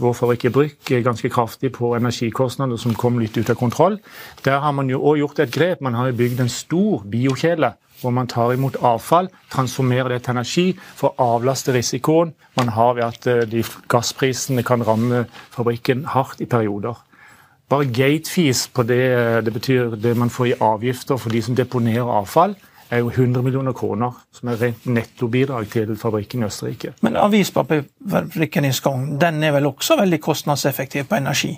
vår 0.00 0.18
fabrikk 0.18 0.48
i 0.48 0.54
Brygg 0.54 0.92
ganske 1.06 1.30
kraftig 1.32 1.72
på 1.78 1.94
energikostnader 1.98 2.80
som 2.80 2.94
kom 2.98 3.18
litt 3.22 3.36
ut 3.38 3.50
av 3.50 3.58
kontroll. 3.58 4.00
Der 4.46 4.60
har 4.64 4.74
man 4.76 4.90
jo 4.90 5.02
òg 5.02 5.22
gjort 5.22 5.42
et 5.46 5.54
grep. 5.54 5.82
Man 5.84 5.96
har 5.98 6.10
jo 6.10 6.18
bygd 6.22 6.44
en 6.44 6.52
stor 6.52 7.06
biokjele 7.10 7.74
hvor 8.04 8.12
man 8.14 8.28
tar 8.28 8.52
imot 8.52 8.76
avfall, 8.84 9.30
transformerer 9.52 10.12
det 10.12 10.22
til 10.24 10.36
energi 10.36 10.66
for 10.76 11.14
å 11.14 11.30
avlaste 11.38 11.72
risikoen 11.74 12.34
man 12.58 12.70
har 12.76 12.94
ved 12.98 13.06
at 13.06 13.26
eh, 13.30 13.42
de 13.48 13.64
gassprisene 13.90 14.62
kan 14.66 14.84
ramme 14.86 15.24
fabrikken 15.54 16.04
hardt 16.12 16.44
i 16.44 16.48
perioder. 16.50 17.00
Bare 17.72 17.88
gate-fees 17.88 18.68
på 18.74 18.84
det, 18.86 19.02
eh, 19.16 19.40
det 19.44 19.52
betyr 19.56 19.96
det 19.96 20.14
man 20.20 20.30
får 20.30 20.52
i 20.52 20.56
avgifter 20.60 21.18
for 21.18 21.34
de 21.34 21.42
som 21.42 21.56
deponerer 21.56 22.14
avfall, 22.20 22.54
er 22.90 23.00
jo 23.00 23.10
100 23.10 23.42
millioner 23.42 23.72
kroner, 23.72 24.12
som 24.32 24.48
er 24.52 24.60
rent 24.60 24.86
nettobidrag 24.86 25.70
til 25.72 25.96
fabrikken 25.98 26.44
i 26.44 26.46
Østerrike. 26.46 26.92
Men 27.02 27.16
avispapirfabrikken 27.16 28.68
i 28.68 28.72
Skogn 28.76 29.14
den 29.20 29.42
er 29.42 29.54
vel 29.56 29.66
også 29.66 29.96
veldig 29.98 30.20
kostnadseffektiv 30.20 31.08
på 31.08 31.16
energi? 31.18 31.54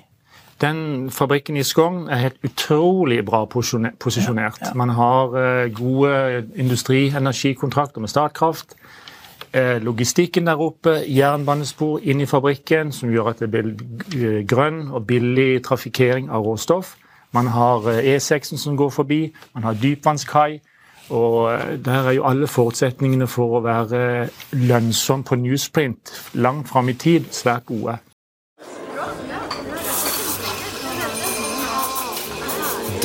Den 0.60 1.10
fabrikken 1.10 1.56
i 1.56 1.62
Skogn 1.62 2.08
er 2.08 2.16
helt 2.16 2.36
utrolig 2.44 3.24
bra 3.24 3.44
posisjonert. 3.44 4.60
Ja, 4.60 4.66
ja. 4.66 4.74
Man 4.74 4.88
har 4.88 5.26
uh, 5.26 5.74
gode 5.74 6.46
industrienergikontrakter 6.56 8.00
med 8.00 8.08
Statkraft. 8.08 8.76
Uh, 9.56 9.76
logistikken 9.84 10.46
der 10.46 10.60
oppe, 10.60 11.02
jernbanespor 11.08 12.00
inn 12.02 12.20
i 12.20 12.26
fabrikken 12.26 12.92
som 12.92 13.12
gjør 13.12 13.34
at 13.34 13.44
det 13.44 13.50
blir 13.52 13.68
uh, 13.68 14.40
grønn 14.48 14.88
og 14.88 15.04
billig 15.06 15.60
trafikkering 15.64 16.30
av 16.30 16.48
råstoff. 16.48 16.96
Man 17.36 17.52
har 17.52 17.84
E6-en 18.00 18.58
som 18.58 18.76
går 18.76 18.90
forbi, 18.90 19.20
man 19.54 19.68
har 19.68 19.76
dypvannskai. 19.82 20.60
Og 21.10 21.52
der 21.84 22.08
er 22.08 22.16
jo 22.16 22.24
alle 22.26 22.48
forutsetningene 22.50 23.28
for 23.30 23.58
å 23.58 23.62
være 23.62 24.00
lønnsom 24.56 25.22
på 25.22 25.36
newsprint 25.38 26.10
langt 26.34 26.66
fram 26.68 26.88
i 26.88 26.96
tid 26.98 27.28
svært 27.30 27.68
gode. 27.68 28.00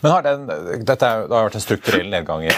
Men 0.00 0.12
har 0.12 0.22
den, 0.26 0.46
dette 0.86 1.06
er, 1.06 1.26
det 1.28 1.34
har 1.36 1.48
vært 1.48 1.58
en 1.58 1.64
strukturell 1.64 2.10
nedgang 2.12 2.44
i 2.46 2.52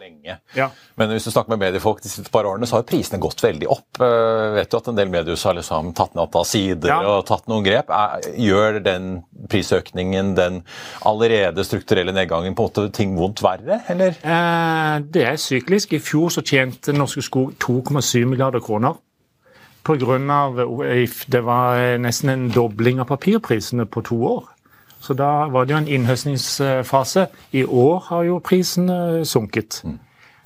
lenge. 0.00 0.38
Ja. 0.56 0.68
Men 0.96 1.10
hvis 1.12 1.26
du 1.26 1.30
snakker 1.32 1.52
med 1.54 1.60
mediefolk 1.66 2.00
de 2.02 2.08
siste 2.08 2.30
par 2.32 2.46
årene, 2.48 2.66
så 2.68 2.78
har 2.78 2.86
prisene 2.88 3.20
gått 3.22 3.42
veldig 3.44 3.68
opp. 3.70 3.86
Uh, 4.00 4.54
vet 4.56 4.70
du 4.70 4.76
at 4.78 4.88
en 4.90 4.98
del 4.98 5.10
mediehus 5.12 5.44
har 5.44 5.56
liksom 5.58 5.92
tatt 5.96 6.14
ned 6.14 6.24
antall 6.24 6.46
sider 6.48 6.88
Ja. 6.92 7.00
og 7.10 7.26
tatt 7.28 7.48
noen 7.50 7.64
grep? 7.66 7.90
Er, 7.92 8.24
gjør 8.40 8.80
den 8.84 9.10
prisøkningen, 9.52 10.34
den 10.38 10.62
allerede 11.04 11.64
strukturelle 11.66 12.14
nedgangen, 12.16 12.54
på 12.56 12.64
en 12.64 12.70
måte 12.70 12.86
ting 12.96 13.16
vondt 13.18 13.42
verre, 13.44 13.82
eller? 13.92 14.16
Eh, 14.22 14.94
det 15.14 15.26
er 15.28 15.40
syklisk. 15.40 15.92
I 15.92 16.02
fjor 16.02 16.32
så 16.32 16.44
tjente 16.46 16.94
Norske 16.96 17.24
Skog 17.24 17.56
2,7 17.60 18.24
milliarder 18.24 18.64
kroner. 18.64 18.96
På 19.84 19.98
grunn 20.00 20.30
av 20.32 20.56
Det 21.28 21.42
var 21.44 21.98
nesten 22.00 22.30
en 22.32 22.46
dobling 22.48 23.02
av 23.02 23.10
papirprisene 23.10 23.84
på 23.84 24.00
to 24.08 24.16
år. 24.24 24.53
Så 25.04 25.12
da 25.14 25.46
var 25.52 25.66
det 25.66 25.74
jo 25.74 25.82
en 25.82 25.88
innhøstningsfase. 25.98 27.26
I 27.52 27.64
år 27.64 27.98
har 28.08 28.22
jo 28.24 28.40
prisene 28.44 29.24
sunket. 29.28 29.82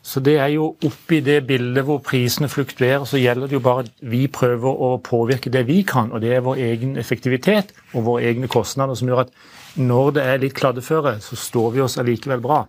Så 0.02 0.20
det 0.24 0.38
er 0.40 0.48
jo 0.54 0.70
oppi 0.86 1.20
det 1.20 1.42
bildet 1.46 1.84
hvor 1.84 2.00
prisene 2.02 2.48
fluktuerer, 2.48 3.04
så 3.04 3.20
gjelder 3.20 3.46
det 3.46 3.58
jo 3.58 3.62
bare 3.62 3.84
at 3.84 3.90
vi 4.00 4.24
prøver 4.32 4.82
å 4.86 4.96
påvirke 5.04 5.52
det 5.52 5.66
vi 5.68 5.82
kan, 5.86 6.10
og 6.12 6.22
det 6.24 6.32
er 6.34 6.46
vår 6.46 6.62
egen 6.64 6.96
effektivitet 6.98 7.74
og 7.92 8.06
våre 8.06 8.30
egne 8.30 8.48
kostnader 8.48 8.98
som 8.98 9.10
gjør 9.10 9.26
at 9.26 9.34
når 9.76 10.10
det 10.16 10.24
er 10.24 10.42
litt 10.42 10.56
kladdeføre, 10.58 11.18
så 11.20 11.36
står 11.36 11.74
vi 11.76 11.84
oss 11.84 11.98
allikevel 12.00 12.42
bra. 12.42 12.62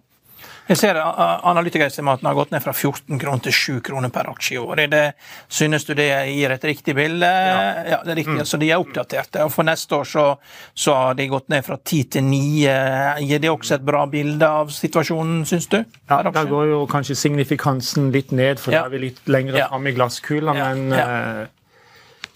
Jeg 0.69 0.77
ser 0.77 0.97
analytikerestimatene 1.01 1.49
Analytikerestimaten 1.49 2.27
har 2.29 2.35
gått 2.37 2.51
ned 2.53 2.61
fra 2.63 2.73
14 2.75 3.19
kroner 3.19 3.41
til 3.45 3.55
7 3.57 3.79
kroner 3.87 4.11
per 4.13 4.29
aksje 4.29 4.55
i 4.55 4.59
år. 4.61 4.81
Det, 4.91 5.01
synes 5.49 5.85
du 5.87 5.93
det 5.97 6.07
gir 6.29 6.53
et 6.53 6.67
riktig 6.69 6.93
bilde? 6.97 7.25
Ja, 7.89 7.99
det 8.05 8.13
er 8.13 8.19
riktig. 8.21 8.45
Så 8.47 8.59
de 8.61 8.69
er 8.71 8.79
oppdaterte. 8.81 9.43
Og 9.47 9.51
For 9.53 9.65
neste 9.67 9.97
år 9.97 10.05
så, 10.09 10.25
så 10.77 10.93
har 10.95 11.17
de 11.19 11.27
gått 11.31 11.49
ned 11.49 11.65
fra 11.65 11.77
10 11.81 12.03
til 12.15 12.23
9. 12.29 12.45
Gir 13.25 13.41
det 13.43 13.49
også 13.51 13.79
et 13.79 13.85
bra 13.89 14.05
bilde 14.09 14.45
av 14.61 14.69
situasjonen, 14.73 15.41
syns 15.49 15.67
du? 15.73 15.79
Ja, 16.09 16.21
Da 16.29 16.43
går 16.45 16.69
jo 16.75 16.83
kanskje 16.89 17.17
signifikansen 17.17 18.11
litt 18.13 18.31
ned, 18.31 18.59
for 18.59 18.71
Ja. 18.71 18.81
da 18.81 18.85
er 18.85 18.89
vi 18.97 19.05
litt 19.09 19.21
lenger 19.27 19.57
Ja. 19.57 19.67
fram 19.73 19.87
i 19.87 19.91
glasskula. 19.97 20.53
Ja, 20.55 20.73
Men 20.75 20.89
ja. 20.91 21.45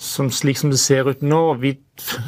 Som, 0.04 0.30
slik 0.32 0.60
som 0.60 0.72
det 0.74 0.80
ser 0.82 1.08
ut 1.10 1.24
nå 1.24 1.42
vi, 1.62 1.74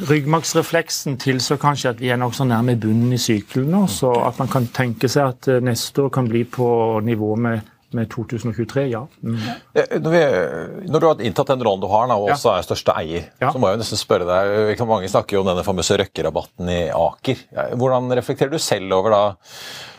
Ryggmargsrefleksen 0.08 1.18
tilsier 1.20 1.60
kanskje 1.60 1.92
at 1.92 2.00
vi 2.00 2.10
er 2.14 2.20
nokså 2.20 2.46
nærme 2.48 2.76
bunnen 2.80 3.12
i 3.12 3.20
sykkelen 3.20 3.72
nå. 3.74 3.84
Så 3.90 4.12
at 4.24 4.38
man 4.40 4.50
kan 4.52 4.68
tenke 4.74 5.10
seg 5.12 5.34
at 5.34 5.50
eh, 5.52 5.62
neste 5.64 6.06
år 6.06 6.12
kan 6.14 6.28
bli 6.30 6.44
på 6.48 6.68
nivå 7.04 7.34
med, 7.46 7.72
med 7.94 8.08
2023, 8.10 8.86
ja. 8.90 9.04
Mm. 9.22 9.36
Eh, 9.74 9.98
Når, 10.00 10.10
vi, 10.10 10.22
når 10.90 11.00
du 11.00 11.06
har 11.06 11.20
inntatt 11.22 11.52
den 11.54 11.62
rollen 11.62 11.80
du 11.84 11.88
har, 11.92 12.06
da, 12.10 12.16
og 12.18 12.28
Ja. 12.28 12.34
også 12.34 12.56
er 12.56 12.66
største 12.66 12.94
eier, 12.98 13.28
Ja. 13.40 13.50
så 13.52 13.58
må 13.58 13.68
jeg 13.70 13.78
jo 13.78 13.82
nesten 13.84 14.00
spørre 14.00 14.26
deg 14.26 14.86
Mange 14.86 15.08
snakker 15.08 15.36
jo 15.36 15.40
om 15.40 15.46
denne 15.50 15.64
famøse 15.66 15.98
røkkerabatten 15.98 16.68
i 16.70 16.80
Aker. 16.90 17.36
Hvordan 17.76 18.10
reflekterer 18.14 18.50
du 18.50 18.58
selv 18.58 18.92
over 18.92 19.10
da 19.10 19.24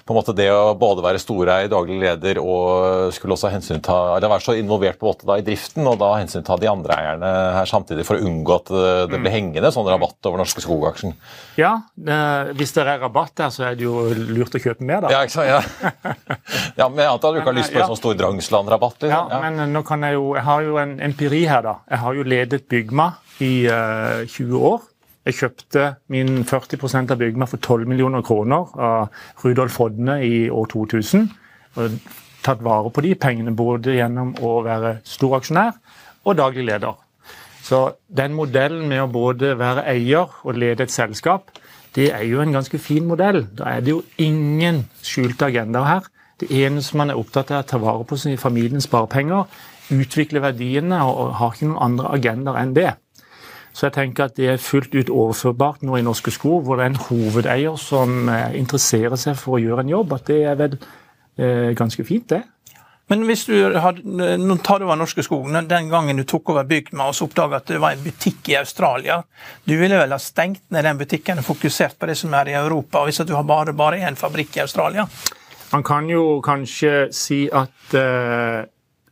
på 0.07 0.13
en 0.15 0.21
måte 0.21 0.31
det 0.37 0.45
å 0.47 0.71
både 0.79 1.03
være 1.03 1.19
storeier, 1.19 1.67
daglig 1.67 1.97
leder 1.99 2.37
og 2.39 3.09
skulle 3.11 3.35
også 3.35 3.49
hensynta, 3.51 4.15
eller 4.15 4.31
være 4.31 4.45
så 4.45 4.53
involvert 4.55 4.95
på 5.01 5.03
en 5.03 5.11
måte 5.11 5.27
da 5.27 5.35
i 5.35 5.43
driften, 5.43 5.83
og 5.83 5.97
da 5.99 6.13
hensynta 6.15 6.55
de 6.61 6.69
andre 6.71 6.95
eierne 6.95 7.31
her 7.57 7.67
samtidig 7.67 8.05
for 8.07 8.15
å 8.15 8.23
unngå 8.23 8.55
at 8.55 8.71
det, 8.71 8.93
det 9.11 9.19
blir 9.19 9.33
hengende 9.35 9.71
sånn 9.75 9.89
rabatt 9.91 10.29
over 10.29 10.39
Norske 10.39 10.63
Skog-aksjen? 10.63 11.11
Ja, 11.59 11.73
eh, 11.99 12.53
hvis 12.55 12.71
det 12.77 12.85
er 12.85 13.01
rabatt 13.03 13.35
der, 13.35 13.51
så 13.51 13.67
er 13.67 13.75
det 13.75 13.83
jo 13.83 14.07
lurt 14.15 14.55
å 14.55 14.63
kjøpe 14.63 14.87
mer, 14.87 15.03
da. 15.03 15.11
Ja, 15.11 15.25
ikke 15.27 15.35
sant? 15.41 15.51
Ja. 15.51 15.59
ja, 16.79 16.87
men 16.87 17.03
jeg 17.03 17.11
antar 17.11 17.27
at 17.27 17.35
du 17.35 17.41
ikke 17.41 17.51
har 17.51 17.59
lyst 17.59 17.75
på 17.77 17.79
Ja. 17.79 17.85
en 17.85 17.91
sånn 17.93 18.01
stor 18.01 18.17
Drangsland-rabatt? 18.19 19.07
Ja, 19.07 19.23
Liksom. 19.27 19.41
men 19.41 19.59
eh, 19.59 19.71
nå 19.77 19.83
kan 19.85 20.01
jeg 20.01 20.13
jo 20.17 20.33
Jeg 20.35 20.43
har 20.43 20.61
jo 20.67 20.77
en 20.81 20.99
empiri 20.99 21.45
her, 21.47 21.61
da. 21.61 21.75
Jeg 21.89 21.99
har 21.99 22.13
jo 22.13 22.23
ledet 22.23 22.67
Bygma 22.69 23.07
i 23.39 23.51
uh, 23.69 24.25
20 24.25 24.59
år. 24.59 24.81
Jeg 25.27 25.33
kjøpte 25.35 25.95
min 26.09 26.43
40% 26.47 27.11
av 27.11 27.17
Bygma 27.19 27.45
for 27.47 27.57
12 27.57 27.85
millioner 27.87 28.21
kroner 28.23 28.67
av 28.79 29.09
Rudolf 29.43 29.75
Hodne 29.77 30.21
i 30.23 30.49
år 30.49 30.67
2000. 30.71 31.29
Og 31.77 31.99
tatt 32.43 32.61
vare 32.63 32.89
på 32.95 33.01
de 33.03 33.13
pengene 33.15 33.51
både 33.55 33.97
gjennom 33.97 34.33
å 34.41 34.61
være 34.63 35.01
stor 35.03 35.35
aksjonær 35.41 35.73
og 36.25 36.37
daglig 36.39 36.63
leder. 36.69 36.95
Så 37.61 37.81
den 38.07 38.33
modellen 38.37 38.87
med 38.87 39.01
å 39.03 39.09
både 39.11 39.57
være 39.59 39.83
eier 39.91 40.29
og 40.47 40.55
lede 40.55 40.83
et 40.87 40.91
selskap, 40.93 41.51
det 41.95 42.13
er 42.13 42.23
jo 42.23 42.39
en 42.39 42.53
ganske 42.55 42.79
fin 42.79 43.03
modell. 43.09 43.43
Da 43.57 43.65
er 43.75 43.81
det 43.83 43.91
jo 43.91 44.03
ingen 44.17 44.85
skjulte 45.03 45.49
agendaer 45.49 45.85
her. 45.89 46.07
Det 46.37 46.51
eneste 46.53 46.97
man 46.99 47.09
er 47.09 47.17
opptatt 47.17 47.51
av, 47.51 47.61
er 47.61 47.65
å 47.65 47.69
ta 47.71 47.79
vare 47.81 48.05
på 48.05 48.17
sin 48.19 48.37
familiens 48.37 48.85
sparepenger, 48.85 49.45
utvikle 49.93 50.43
verdiene 50.43 50.99
og, 51.07 51.33
har 51.39 51.55
ikke 51.55 51.69
noen 51.69 51.83
andre 51.89 52.11
agendaer 52.17 52.61
enn 52.61 52.75
det. 52.77 52.91
Så 53.77 53.87
jeg 53.87 53.93
tenker 53.93 54.25
at 54.25 54.37
det 54.37 54.47
er 54.49 54.61
fullt 54.61 54.95
ut 54.97 55.09
overførbart 55.13 55.83
nå 55.85 55.99
i 55.99 56.05
Norske 56.05 56.33
Skog, 56.33 56.63
hvor 56.65 56.79
det 56.79 56.87
er 56.87 56.93
en 56.93 57.03
hovedeier 57.07 57.75
som 57.77 58.29
eh, 58.33 58.55
interesserer 58.57 59.17
seg 59.21 59.37
for 59.37 59.57
å 59.57 59.61
gjøre 59.61 59.85
en 59.85 59.91
jobb. 59.93 60.15
At 60.17 60.29
det 60.31 60.37
er 60.49 60.57
vel 60.57 60.77
eh, 60.77 61.73
ganske 61.77 62.05
fint, 62.07 62.25
det. 62.33 62.41
Men 63.07 63.21
hvis 63.23 63.45
du 63.47 63.53
hadde, 63.79 64.03
nå 64.41 64.57
tar 64.65 64.81
du 64.81 64.87
over 64.87 64.97
Norske 64.99 65.23
Skog, 65.23 65.45
den 65.69 65.91
gangen 65.93 66.17
du 66.19 66.25
tok 66.27 66.49
over 66.51 66.65
Bygma 66.67 67.05
og 67.07 67.21
oppdaga 67.23 67.61
at 67.61 67.69
det 67.69 67.79
var 67.79 67.95
en 67.95 68.03
butikk 68.03 68.49
i 68.51 68.57
Australia, 68.59 69.21
du 69.63 69.77
ville 69.79 70.01
vel 70.01 70.11
ha 70.11 70.19
stengt 70.19 70.65
ned 70.75 70.83
den 70.83 70.99
butikken 70.99 71.39
og 71.39 71.47
fokusert 71.47 71.95
på 71.95 72.09
det 72.09 72.17
som 72.19 72.35
er 72.35 72.51
i 72.51 72.57
Europa, 72.59 73.05
hvis 73.07 73.21
at 73.23 73.29
du 73.29 73.37
har 73.37 73.47
bare, 73.47 73.77
bare 73.77 74.01
én 74.03 74.19
fabrikk 74.19 74.57
i 74.57 74.65
Australia? 74.65 75.07
Man 75.73 75.83
kan 75.83 76.09
jo 76.09 76.39
kanskje 76.45 77.07
si 77.11 77.47
at 77.51 77.95
uh, 77.95 78.63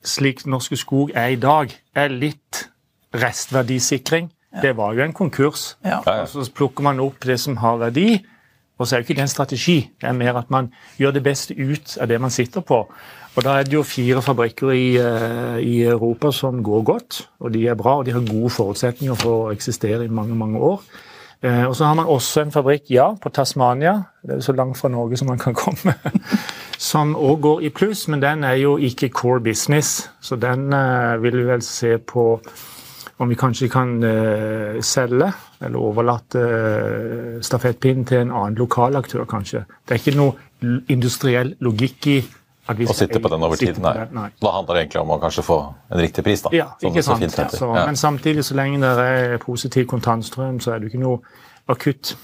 slik 0.05 0.45
Norske 0.47 0.77
Skog 0.79 1.11
er 1.15 1.33
i 1.33 1.39
dag, 1.41 1.73
er 1.95 2.13
litt 2.13 2.69
restverdisikring. 3.15 4.31
Det 4.61 4.71
var 4.77 4.93
jo 4.95 5.03
en 5.03 5.13
konkurs. 5.13 5.73
Ja. 5.83 5.99
Og 5.99 6.29
så 6.31 6.45
plukker 6.55 6.83
man 6.83 6.99
opp 7.03 7.25
det 7.27 7.39
som 7.43 7.57
har 7.59 7.81
verdi. 7.81 8.21
Og 8.77 8.87
så 8.87 8.95
er 8.95 8.99
jo 8.99 9.07
ikke 9.07 9.17
det 9.17 9.25
en 9.25 9.31
strategi. 9.31 9.77
Det 10.01 10.07
er 10.07 10.15
mer 10.15 10.39
at 10.39 10.49
man 10.51 10.69
gjør 10.99 11.15
det 11.15 11.23
beste 11.23 11.55
ut 11.55 11.97
av 12.01 12.07
det 12.11 12.19
man 12.21 12.31
sitter 12.31 12.63
på. 12.63 12.81
Og 13.35 13.43
da 13.43 13.57
er 13.59 13.67
det 13.67 13.75
jo 13.75 13.83
fire 13.83 14.21
fabrikker 14.23 14.71
i, 14.71 14.95
eh, 14.99 15.57
i 15.59 15.83
Europa 15.83 16.31
som 16.31 16.63
går 16.63 16.83
godt, 16.83 17.29
og 17.39 17.53
de 17.53 17.67
er 17.67 17.75
bra 17.75 17.97
og 17.97 18.05
de 18.05 18.11
har 18.11 18.23
gode 18.23 18.49
forutsetninger 18.49 19.15
for 19.15 19.47
å 19.47 19.51
eksistere 19.51 20.05
i 20.05 20.11
mange, 20.11 20.35
mange 20.35 20.59
år. 20.59 20.81
Eh, 21.45 21.65
og 21.65 21.75
så 21.75 21.85
har 21.85 21.93
man 21.93 22.09
også 22.09 22.41
en 22.41 22.51
fabrikk, 22.51 22.87
ja, 22.89 23.11
på 23.21 23.29
Tasmania, 23.29 23.93
det 24.23 24.31
er 24.31 24.39
jo 24.39 24.45
så 24.47 24.53
langt 24.57 24.77
fra 24.79 24.89
Norge 24.89 25.17
som 25.17 25.27
man 25.29 25.37
kan 25.39 25.53
komme, 25.53 25.93
som 26.91 27.13
òg 27.15 27.41
går 27.41 27.65
i 27.67 27.69
pluss, 27.69 28.07
men 28.07 28.23
den 28.23 28.43
er 28.43 28.57
jo 28.57 28.77
ikke 28.77 29.09
core 29.13 29.43
business. 29.43 30.09
Så 30.21 30.39
den 30.41 30.73
eh, 30.73 31.21
vil 31.21 31.37
vi 31.37 31.45
vel 31.51 31.61
se 31.61 31.97
på 31.97 32.25
om 33.19 33.29
vi 33.29 33.37
kanskje 33.39 33.69
kan 33.71 33.93
eh, 34.03 34.81
selge, 34.83 35.29
eller 35.61 35.79
overlate 35.79 36.41
stafettpinnen 37.45 38.05
til 38.05 38.25
en 38.25 38.31
annen 38.31 38.57
lokal 38.59 38.95
aktør, 38.95 39.23
kanskje. 39.29 39.63
Det 39.85 39.95
er 39.95 40.01
ikke 40.01 40.17
noe 40.17 40.81
industriell 40.89 41.53
logikk 41.63 42.07
i 42.07 42.17
Å 42.65 42.93
sitte 42.97 43.19
på 43.21 43.29
den 43.29 43.43
over 43.45 43.59
tid, 43.61 43.77
nei. 43.77 44.07
nei. 44.11 44.29
Da 44.41 44.51
handler 44.55 44.77
det 44.77 44.85
egentlig 44.85 45.01
om 45.03 45.11
å 45.13 45.19
kanskje 45.21 45.43
få 45.45 45.57
en 45.91 45.99
riktig 46.01 46.23
pris, 46.25 46.41
da. 46.41 46.49
Ja, 46.55 46.71
ikke 46.81 47.03
sant. 47.05 47.25
Så, 47.53 47.67
Ja. 47.75 47.85
Men 47.85 47.95
samtidig, 47.95 48.45
så 48.47 48.57
lenge 48.57 48.79
det 48.81 49.05
er 49.05 49.37
positiv 49.43 49.85
kontantstrøm, 49.91 50.57
så 50.63 50.73
er 50.73 50.79
det 50.79 50.89
ikke 50.89 51.03
noe 51.03 51.19
akutt. 51.69 52.15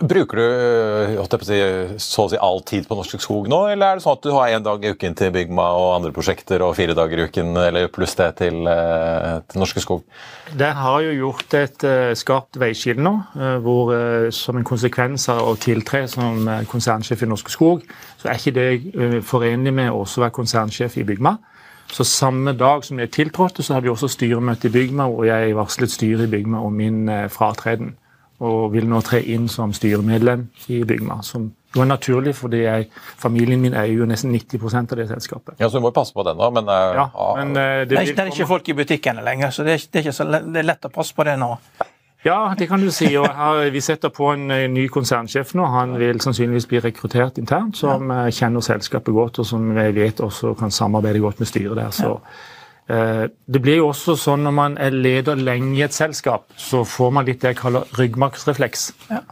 Bruker 0.00 0.40
du 0.40 1.20
å 1.20 1.24
si, 1.44 1.58
så 2.02 2.26
å 2.26 2.30
si 2.32 2.38
all 2.40 2.62
tid 2.66 2.86
på 2.88 2.96
Norske 2.98 3.20
Skog 3.22 3.48
nå, 3.50 3.60
eller 3.72 3.94
er 3.94 3.98
det 3.98 4.04
sånn 4.04 4.16
at 4.18 4.24
du 4.24 4.32
har 4.34 4.52
én 4.54 4.64
dag 4.64 4.84
i 4.84 4.92
uken 4.94 5.16
til 5.18 5.32
Bygma 5.34 5.66
og 5.78 5.88
andre 5.98 6.12
prosjekter, 6.14 6.62
og 6.64 6.76
fire 6.78 6.96
dager 6.96 7.20
i 7.20 7.26
uken 7.28 7.54
eller 7.60 7.90
pluss 7.92 8.16
det 8.18 8.30
til, 8.40 8.60
eh, 8.70 9.40
til 9.50 9.62
Norske 9.62 9.82
Skog? 9.84 10.04
Det 10.54 10.70
har 10.76 11.00
jo 11.04 11.14
gjort 11.16 11.56
et 11.58 11.86
uh, 11.88 12.12
skarpt 12.16 12.58
veiskille 12.60 13.02
nå, 13.02 13.14
hvor 13.64 13.92
som 14.34 14.58
en 14.58 14.66
konsekvens 14.66 15.26
av 15.32 15.42
å 15.48 15.56
tiltre 15.60 16.04
som 16.10 16.46
konsernsjef 16.70 17.24
i 17.24 17.30
Norske 17.30 17.52
Skog, 17.52 17.82
så 18.20 18.30
er 18.30 18.38
ikke 18.38 18.54
det 18.54 19.24
forenlig 19.26 19.72
med 19.74 19.90
å 19.90 20.04
også 20.04 20.24
være 20.24 20.36
konsernsjef 20.36 20.98
i 21.00 21.06
Bygma. 21.08 21.34
Så 21.92 22.06
samme 22.08 22.54
dag 22.56 22.84
som 22.84 23.00
jeg 23.00 23.12
tiltrådte, 23.14 23.62
så 23.62 23.74
hadde 23.74 23.88
vi 23.88 23.92
også 23.92 24.08
styremøte 24.12 24.70
i 24.70 24.74
Bygma, 24.74 25.08
og 25.10 25.26
jeg 25.28 25.56
varslet 25.56 25.92
styret 25.92 26.28
i 26.28 26.32
Bygma 26.36 26.62
om 26.64 26.80
min 26.80 27.04
fratreden 27.32 27.94
og 28.42 28.72
vil 28.72 28.88
nå 28.90 29.00
tre 29.06 29.20
inn 29.34 29.46
som 29.48 29.72
styremedlem 29.74 30.48
i 30.74 30.80
Bygma. 30.88 31.20
Som 31.22 31.52
jo 31.74 31.82
er 31.82 31.88
naturlig, 31.90 32.34
fordi 32.38 32.62
jeg, 32.64 32.88
familien 33.18 33.62
min 33.62 33.74
eier 33.74 33.94
jo 33.98 34.06
nesten 34.06 34.34
90% 34.34 34.94
av 34.94 35.00
det 35.00 35.08
selskapet. 35.10 35.56
Ja, 35.58 35.68
Så 35.68 35.78
du 35.78 35.86
må 35.86 35.90
passe 35.94 36.14
på 36.14 36.22
den 36.26 36.38
da. 36.38 36.50
men, 36.50 36.68
uh, 36.68 36.98
ja, 36.98 37.08
men 37.38 37.56
uh, 37.56 37.82
det, 37.88 37.98
det, 37.98 38.18
er 38.18 38.30
ikke 38.30 38.46
folk 38.46 38.68
i 38.68 38.76
butikkene 38.78 39.24
lenger, 39.26 39.50
så 39.50 39.66
det 39.66 39.74
er, 39.78 39.88
det 39.90 40.06
er, 40.06 40.14
så 40.14 40.26
lett, 40.28 40.46
det 40.54 40.62
er 40.62 40.70
lett 40.70 40.86
å 40.86 40.92
passe 40.94 41.14
på 41.14 41.26
det 41.26 41.36
nå. 41.40 41.50
Ja, 42.24 42.54
det 42.56 42.70
kan 42.70 42.80
du 42.80 42.88
si. 42.94 43.10
og 43.20 43.26
her, 43.36 43.68
Vi 43.70 43.82
setter 43.84 44.08
på 44.08 44.30
en 44.32 44.48
ny 44.48 44.86
konsernsjef 44.88 45.52
nå. 45.58 45.66
Han 45.68 45.98
vil 46.00 46.22
sannsynligvis 46.24 46.66
bli 46.70 46.80
rekruttert 46.80 47.38
internt, 47.38 47.76
som 47.76 48.08
ja. 48.08 48.30
kjenner 48.32 48.64
selskapet 48.64 49.12
godt, 49.12 49.42
og 49.42 49.46
som 49.46 49.76
jeg 49.76 49.92
vet 49.98 50.22
også 50.24 50.54
kan 50.56 50.72
samarbeide 50.72 51.20
godt 51.20 51.42
med 51.42 51.50
styret 51.50 51.76
der. 51.76 51.90
så 51.92 52.14
ja. 52.14 52.38
Eh, 52.90 53.24
det 53.46 53.62
blir 53.64 53.80
jo 53.80 53.88
også 53.92 54.16
sånn 54.20 54.44
når 54.44 54.54
man 54.56 54.76
er 54.80 54.92
leder 54.92 55.40
lenge 55.40 55.78
i 55.78 55.84
et 55.86 55.96
selskap, 55.96 56.50
så 56.60 56.84
får 56.84 57.16
man 57.16 57.28
litt 57.28 57.40
det 57.42 57.54
jeg 57.54 57.62
kaller 57.62 57.88
ryggmargsrefleks. 57.98 58.90
Ja. 59.08 59.24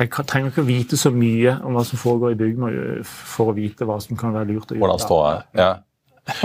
Jeg 0.00 0.14
trenger 0.16 0.48
ikke 0.52 0.64
vite 0.64 0.96
så 0.96 1.10
mye 1.12 1.58
om 1.66 1.76
hva 1.76 1.84
som 1.84 2.00
foregår 2.00 2.32
i 2.32 2.40
bygg 2.40 2.60
for 3.04 3.52
å 3.52 3.56
vite 3.56 3.84
hva 3.88 3.98
som 4.00 4.16
kan 4.16 4.32
være 4.32 4.48
lurt 4.54 4.70
å 4.70 4.76
gjøre. 4.76 4.84
Hvordan 4.86 5.02
stå 5.02 5.22
her, 5.26 5.46
ja. 5.58 5.70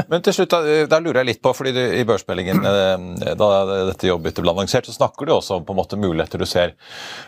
Men 0.10 0.24
til 0.24 0.34
slutt, 0.34 0.50
da, 0.50 0.86
da, 0.90 1.00
lurer 1.04 1.22
jeg 1.22 1.30
litt 1.30 1.42
på, 1.44 1.52
fordi 1.54 1.74
du, 1.76 1.82
i 2.00 2.06
børsmeldingen 2.08 2.64
eh, 2.66 3.34
da 3.38 3.50
dette 3.90 4.10
jobbbyttet 4.10 4.42
ble 4.42 4.54
annonsert, 4.56 4.88
så 4.90 4.96
snakker 4.96 5.28
du 5.28 5.36
også 5.36 5.60
om 5.60 5.68
på 5.68 5.76
en 5.76 5.80
måte 5.80 6.00
muligheter 6.00 6.42
du 6.42 6.48
ser. 6.50 6.74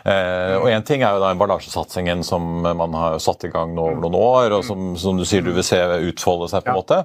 Eh, 0.02 0.56
og 0.58 0.66
Én 0.72 0.86
ting 0.88 1.04
er 1.04 1.14
jo 1.14 1.22
da 1.22 1.30
emballasjesatsingen 1.34 2.24
som 2.26 2.48
man 2.66 2.96
har 2.98 3.20
satt 3.22 3.46
i 3.46 3.52
gang 3.52 3.76
nå 3.76 3.86
over 3.92 4.02
noen 4.02 4.18
år, 4.18 4.58
og 4.58 4.66
som, 4.66 4.90
som 5.00 5.20
du 5.20 5.26
sier 5.28 5.44
du 5.46 5.52
vil 5.54 5.66
se 5.66 5.78
utfolde 6.10 6.50
seg. 6.50 6.64
på 6.66 6.72
en 6.72 6.76
ja. 6.76 6.82
måte. 6.82 7.00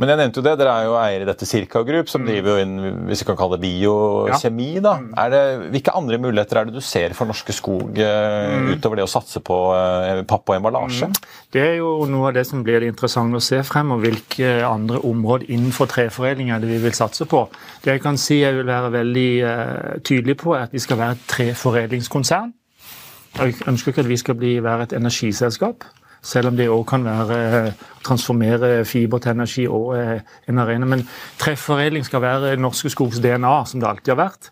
Men 0.00 0.10
jeg 0.10 0.18
nevnte 0.18 0.40
jo 0.40 0.44
det, 0.44 0.54
dere 0.58 0.72
er 0.74 0.86
jo 0.88 0.94
eier 0.98 1.22
i 1.22 1.26
dette 1.28 1.46
Circa 1.46 1.84
Group, 1.86 2.08
som 2.10 2.24
mm. 2.24 2.28
driver 2.30 2.50
jo 2.50 2.64
inn 2.64 3.04
hvis 3.08 3.22
vi 3.22 3.28
kan 3.28 3.38
kalle 3.38 3.58
det 3.58 3.62
biokjemi. 3.62 4.68
da. 4.82 4.94
Mm. 4.98 5.12
Er 5.22 5.30
det, 5.30 5.42
hvilke 5.76 5.94
andre 5.94 6.18
muligheter 6.22 6.60
er 6.60 6.68
det 6.68 6.74
du 6.74 6.82
ser 6.84 7.14
for 7.14 7.30
Norske 7.30 7.54
Skog 7.54 8.00
mm. 8.00 8.72
utover 8.74 8.98
det 8.98 9.06
å 9.06 9.10
satse 9.10 9.42
på 9.44 9.58
uh, 9.70 10.24
papp 10.30 10.50
og 10.50 10.58
emballasje? 10.58 11.10
Det 11.54 11.62
er 11.62 11.76
jo 11.78 11.94
noe 12.10 12.32
av 12.32 12.38
det 12.38 12.46
som 12.48 12.64
blir 12.66 12.82
det 12.82 12.90
interessante 12.90 13.38
å 13.38 13.44
se 13.44 13.62
frem, 13.66 13.94
og 13.94 14.02
hvilke 14.02 14.56
andre 14.66 14.98
områder 15.06 15.52
innenfor 15.54 15.90
treforedling 15.94 16.50
er 16.50 16.62
det 16.62 16.72
vi 16.72 16.82
vil 16.82 16.96
satse 16.96 17.28
på. 17.30 17.46
Det 17.84 17.94
jeg 17.94 18.02
kan 18.02 18.18
si 18.18 18.40
jeg 18.42 18.58
vil 18.58 18.66
være 18.68 18.92
veldig 18.98 19.30
uh, 19.46 19.90
tydelig 20.02 20.40
på, 20.42 20.56
er 20.58 20.66
at 20.66 20.74
vi 20.74 20.82
skal 20.82 21.00
være 21.00 21.18
et 21.20 21.26
treforedlingskonsern. 21.36 22.54
Jeg 23.34 23.54
ønsker 23.66 23.90
ikke 23.90 24.02
at 24.04 24.10
vi 24.10 24.18
skal 24.18 24.36
bli, 24.38 24.56
være 24.62 24.88
et 24.88 24.98
energiselskap. 24.98 25.86
Selv 26.24 26.48
om 26.50 26.56
det 26.56 26.70
òg 26.72 26.86
kan 26.88 27.04
være 27.04 27.38
eh, 27.68 27.82
transformere 28.04 28.84
fiber 28.88 29.20
til 29.20 29.34
energi 29.34 29.66
og 29.68 29.92
eh, 29.98 30.22
en 30.48 30.58
arena. 30.62 30.88
Men 30.88 31.04
treforedling 31.40 32.06
skal 32.06 32.22
være 32.24 32.56
Norske 32.56 32.90
Skogs 32.92 33.20
DNA, 33.20 33.56
som 33.68 33.80
det 33.80 33.88
alltid 33.88 34.14
har 34.14 34.22
vært. 34.24 34.50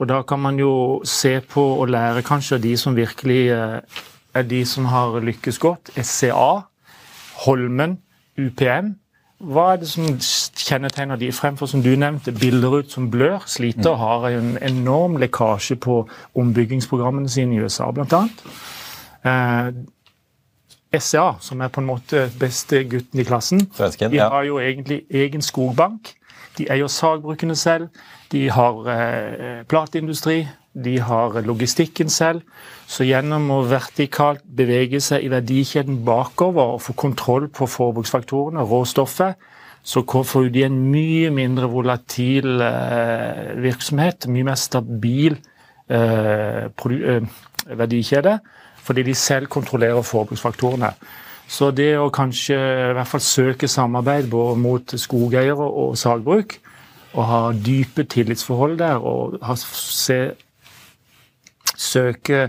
Og 0.00 0.08
da 0.08 0.22
kan 0.26 0.40
man 0.40 0.58
jo 0.58 1.02
se 1.04 1.40
på 1.40 1.62
og 1.62 1.92
lære 1.92 2.24
kanskje 2.26 2.56
av 2.56 2.64
de 2.64 2.72
som 2.80 2.96
virkelig 2.96 3.42
eh, 3.52 4.00
er 4.34 4.48
de 4.48 4.64
som 4.66 4.88
har 4.88 5.20
lykkes 5.20 5.60
godt. 5.60 5.92
SCA, 6.00 6.64
Holmen, 7.44 7.98
UPM. 8.38 8.94
Hva 9.42 9.72
er 9.72 9.80
det 9.82 9.88
som 9.90 10.06
kjennetegner 10.56 11.18
de 11.18 11.32
fremfor, 11.34 11.66
som 11.66 11.82
du 11.82 11.90
nevnte, 11.98 12.32
Bilderud 12.32 12.88
som 12.90 13.10
blør, 13.10 13.42
sliter 13.50 13.90
og 13.90 13.98
har 13.98 14.26
en 14.30 14.52
enorm 14.62 15.18
lekkasje 15.18 15.76
på 15.82 16.04
ombyggingsprogrammene 16.38 17.28
sine 17.28 17.56
i 17.56 17.64
USA, 17.64 17.90
bl.a. 17.90 18.22
SCA, 20.98 21.36
som 21.40 21.60
er 21.60 21.70
på 21.72 21.80
en 21.80 21.88
måte 21.88 22.26
beste 22.40 22.82
gutten 22.84 23.20
i 23.20 23.24
klassen, 23.24 23.64
Svensken, 23.76 24.12
de 24.12 24.20
har 24.20 24.44
jo 24.44 24.58
egentlig 24.60 25.02
egen 25.10 25.44
skogbank. 25.44 26.14
De 26.58 26.66
eier 26.68 26.90
sagbrukene 26.92 27.56
selv. 27.56 27.88
De 28.32 28.48
har 28.52 28.88
eh, 28.92 29.62
plateindustri. 29.68 30.44
De 30.72 30.98
har 31.00 31.38
logistikken 31.44 32.12
selv. 32.12 32.42
Så 32.88 33.06
gjennom 33.08 33.48
å 33.52 33.62
vertikalt 33.68 34.44
bevege 34.44 35.00
seg 35.04 35.24
i 35.24 35.32
verdikjeden 35.32 36.02
bakover 36.04 36.76
og 36.76 36.84
få 36.84 36.96
kontroll 36.96 37.48
på 37.52 37.68
forbruksfaktorene, 37.68 38.64
råstoffet, 38.68 39.48
så 39.82 40.04
får 40.04 40.48
de 40.54 40.62
en 40.68 40.76
mye 40.92 41.30
mindre 41.34 41.66
volatil 41.72 42.60
eh, 42.62 43.56
virksomhet. 43.64 44.28
Mye 44.28 44.46
mer 44.52 44.60
stabil 44.60 45.38
eh, 45.88 46.68
eh 46.68 47.40
verdikjede 47.62 48.40
fordi 48.82 49.04
de 49.06 49.14
selv 49.14 49.46
kontrollerer 49.46 50.02
forbruksfaktorene. 50.02 50.92
Så 51.52 51.70
det 51.74 51.90
å 52.00 52.10
kanskje 52.14 52.56
i 52.56 52.94
hvert 52.96 53.10
fall 53.10 53.24
søke 53.24 53.68
samarbeid 53.68 54.30
både 54.30 54.58
mot 54.60 54.94
skogeiere 54.98 55.66
og 55.66 55.98
sagbruk, 56.00 56.56
og 57.12 57.26
ha 57.28 57.40
dype 57.52 58.06
tillitsforhold 58.08 58.78
der, 58.80 59.02
og 59.04 59.36
ha, 59.44 59.56
se, 59.58 60.20
søke 61.76 62.46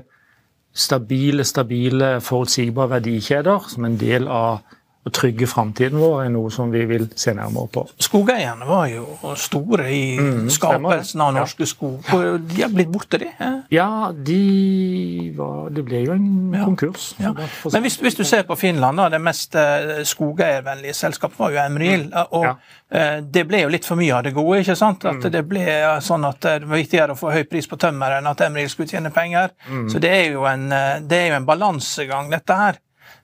stabile, 0.74 1.44
stabile, 1.44 2.16
forutsigbare 2.24 2.96
verdikjeder 2.96 3.68
som 3.70 3.86
en 3.86 4.00
del 4.00 4.30
av 4.32 4.64
å 5.04 5.12
trygge 5.12 5.48
framtiden 5.52 6.00
vår 6.00 6.26
er 6.26 6.30
noe 6.32 6.52
som 6.54 6.70
vi 6.72 6.86
vil 6.88 7.10
se 7.20 7.34
nærmere 7.36 7.68
på. 7.76 7.82
Skogeierne 8.06 8.68
var 8.68 8.86
jo 8.88 9.34
store 9.40 9.90
i 9.92 10.04
mm, 10.16 10.46
skapelsen 10.54 11.24
av 11.26 11.34
norske 11.36 11.68
skog. 11.68 12.08
De 12.08 12.62
har 12.62 12.72
blitt 12.72 12.92
borte, 12.92 13.20
de? 13.20 13.28
Eh? 13.36 13.58
Ja, 13.76 14.14
de 14.16 15.34
var, 15.36 15.74
det 15.76 15.84
ble 15.90 16.06
jo 16.06 16.16
en 16.16 16.30
ja. 16.56 16.64
konkurs. 16.64 17.10
Ja. 17.20 17.34
Men 17.36 17.84
hvis, 17.84 18.00
hvis, 18.00 18.16
du 18.16 18.24
ser 18.28 18.46
på 18.48 18.56
Finland, 18.60 19.02
da, 19.02 19.10
det 19.12 19.20
mest 19.24 19.58
eh, 19.60 20.06
skogeiervennlige 20.08 20.96
selskapet 20.96 21.42
var 21.42 21.52
jo 21.52 21.62
Emril. 21.66 22.08
Mm. 22.08 22.32
Og 22.40 22.48
ja. 22.48 22.56
Eh, 22.94 23.20
det 23.36 23.44
ble 23.50 23.64
jo 23.66 23.74
litt 23.74 23.90
for 23.90 24.00
mye 24.00 24.16
av 24.16 24.24
det 24.24 24.32
gode. 24.38 24.62
ikke 24.64 24.78
sant? 24.80 25.04
At 25.04 25.20
mm. 25.20 25.32
Det 25.36 25.44
ble 25.50 25.68
sånn 26.06 26.30
at 26.30 26.40
det 26.46 26.70
var 26.70 26.80
viktigere 26.80 27.18
å 27.18 27.20
få 27.20 27.36
høy 27.36 27.44
pris 27.50 27.68
på 27.68 27.80
tømmer 27.82 28.20
enn 28.22 28.32
at 28.32 28.48
Emril 28.48 28.72
skulle 28.72 28.88
tjene 28.88 29.12
penger. 29.12 29.52
Mm. 29.68 29.86
Så 29.92 30.00
det 30.00 30.16
er 30.16 30.26
jo 30.38 30.48
en, 30.48 30.70
det 31.04 31.20
er 31.20 31.32
jo 31.34 31.40
en 31.42 31.52
balansegang, 31.52 32.32
dette 32.32 32.60
her. 32.64 32.80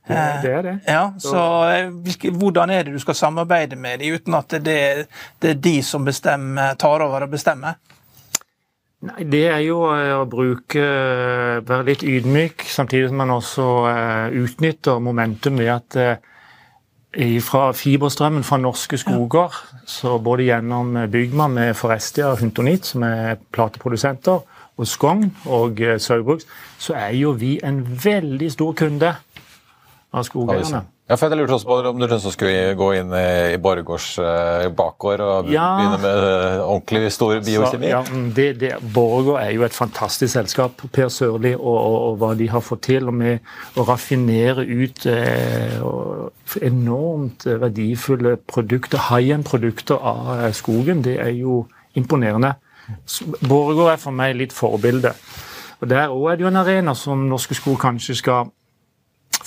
Det, 0.09 0.51
er 0.51 0.61
det. 0.65 0.73
Ja, 0.87 1.11
så 1.21 1.41
hvilke, 2.01 2.31
Hvordan 2.33 2.71
er 2.73 2.83
det 2.83 2.95
du 2.95 2.99
skal 2.99 3.15
samarbeide 3.15 3.75
med 3.77 3.99
dem, 4.01 4.15
uten 4.15 4.33
at 4.33 4.55
det, 4.65 4.79
det 5.41 5.51
er 5.51 5.61
de 5.61 5.75
som 5.85 6.05
bestemmer, 6.05 6.73
tar 6.81 7.05
over 7.05 7.27
og 7.27 7.29
bestemmer? 7.29 7.77
Nei, 9.05 9.23
Det 9.31 9.45
er 9.47 9.61
jo 9.63 9.83
eh, 9.93 10.15
å 10.17 10.25
bruke 10.27 10.81
Være 11.67 11.85
litt 11.91 12.03
ydmyk, 12.03 12.65
samtidig 12.67 13.11
som 13.11 13.21
man 13.21 13.35
også 13.37 13.67
utnytter 14.41 14.99
momentum 14.99 15.61
ved 15.61 15.71
at 15.77 16.01
fra 17.41 17.71
fiberstrømmen 17.73 18.43
fra 18.45 18.59
norske 18.61 18.97
skoger, 19.01 19.55
så 19.89 20.19
både 20.21 20.45
gjennom 20.45 20.91
Bygma 21.09 21.47
med 21.49 21.73
Forestia 21.73 22.27
og 22.29 22.43
Huntonit, 22.43 22.85
som 22.85 23.01
er 23.07 23.39
plateprodusenter, 23.49 24.43
og 24.79 24.87
Skogn 24.87 25.31
og 25.49 25.81
Saugbrugs, 25.97 26.45
så 26.77 26.93
er 26.93 27.15
jo 27.17 27.31
vi 27.31 27.57
en 27.65 27.81
veldig 28.03 28.51
stor 28.53 28.77
kunde 28.77 29.15
av 30.11 30.25
skogeierne. 30.25 30.87
Ja, 31.09 31.15
for 31.17 31.33
Jeg 31.33 31.39
lurte 31.39 31.55
også 31.55 31.65
på 31.65 31.75
om 31.89 32.01
du 32.01 32.11
skulle 32.29 32.75
gå 32.77 32.87
inn 32.99 33.13
i 33.17 33.57
Borregaards 33.57 34.11
uh, 34.21 34.67
bakgård 34.77 35.23
og 35.25 35.47
ja, 35.49 35.63
begynne 35.79 35.97
med 36.03 36.17
uh, 36.21 36.67
ordentlig 36.67 37.09
stor 37.15 37.39
biokjemi? 37.45 37.89
Ja, 37.89 38.03
mm, 38.05 38.27
det, 38.37 38.45
det, 38.61 38.71
Borregaard 38.93 39.41
er 39.41 39.55
jo 39.55 39.65
et 39.65 39.73
fantastisk 39.73 40.35
selskap. 40.35 40.83
Per 40.93 41.09
Sørli 41.09 41.55
og, 41.55 41.65
og, 41.65 41.97
og, 42.11 42.19
hva 42.21 42.35
de 42.37 42.49
har 42.53 42.61
fått 42.61 42.83
til 42.91 43.09
med 43.09 43.41
å 43.73 43.87
raffinere 43.89 44.67
ut 44.69 45.07
eh, 45.09 45.81
enormt 46.69 47.47
verdifulle 47.49 48.35
produkter, 48.45 49.01
high 49.09 49.33
end-produkter 49.33 49.97
av 49.97 50.45
skogen, 50.53 51.01
det 51.05 51.17
er 51.25 51.33
jo 51.33 51.63
imponerende. 51.97 52.53
Borregaard 53.41 53.95
er 53.95 54.01
for 54.05 54.13
meg 54.13 54.37
litt 54.37 54.53
forbilde. 54.53 55.15
Og 55.79 55.89
Der 55.89 56.13
òg 56.13 56.29
er 56.29 56.37
det 56.37 56.45
jo 56.45 56.53
en 56.53 56.61
arena 56.61 56.93
som 56.93 57.25
Norske 57.31 57.57
Skog 57.57 57.79
kanskje 57.81 58.17
skal 58.19 58.53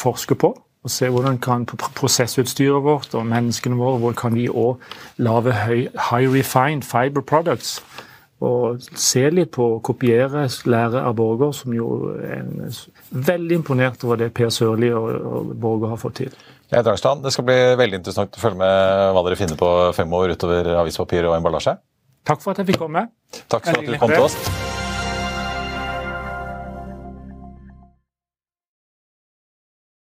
forske 0.03 0.39
på. 0.39 0.53
Og 0.83 0.91
se 0.91 1.07
hvordan 1.15 1.39
kan 1.39 1.65
prosessutstyret 1.95 2.83
vårt 2.83 3.13
og 3.15 3.27
menneskene 3.31 3.79
våre 3.79 4.01
hvor 4.03 4.17
kan 4.19 4.35
vi 4.35 4.49
òg 4.51 4.83
lage 5.23 5.55
high 5.55 6.27
refined 6.27 6.83
fiber 6.83 7.23
products. 7.23 7.79
Og 8.43 8.83
se 8.99 9.23
litt 9.31 9.53
på 9.55 9.69
å 9.77 9.83
kopiere, 9.87 10.49
lære 10.67 11.05
av 11.07 11.15
Borger, 11.15 11.53
som 11.55 11.75
jo 11.77 12.11
er 12.27 12.49
veldig 13.15 13.61
imponert 13.61 14.03
over 14.03 14.19
det 14.19 14.33
Per 14.35 14.51
Sørli 14.51 14.91
og, 14.91 15.53
Borger 15.63 15.95
har 15.95 16.03
fått 16.03 16.19
til. 16.25 16.35
Jeg 16.73 16.83
Drangstrand, 16.83 17.23
Det 17.23 17.33
skal 17.33 17.47
bli 17.47 17.59
veldig 17.79 18.01
interessant 18.01 18.35
å 18.35 18.43
følge 18.43 18.63
med 18.65 19.15
hva 19.15 19.25
dere 19.29 19.39
finner 19.39 19.61
på 19.61 19.71
fem 19.95 20.19
år 20.19 20.35
utover 20.35 20.75
avispapir 20.83 21.29
og 21.29 21.39
emballasje. 21.39 21.77
Takk 22.27 22.43
for 22.43 22.55
at 22.55 22.63
jeg 22.63 22.73
fikk 22.73 22.83
komme. 22.83 23.07
Takk 23.47 23.71
for 23.71 23.79
at 23.79 23.87
du 23.87 23.99
kom 24.01 24.11
til 24.17 24.27
oss. 24.27 24.62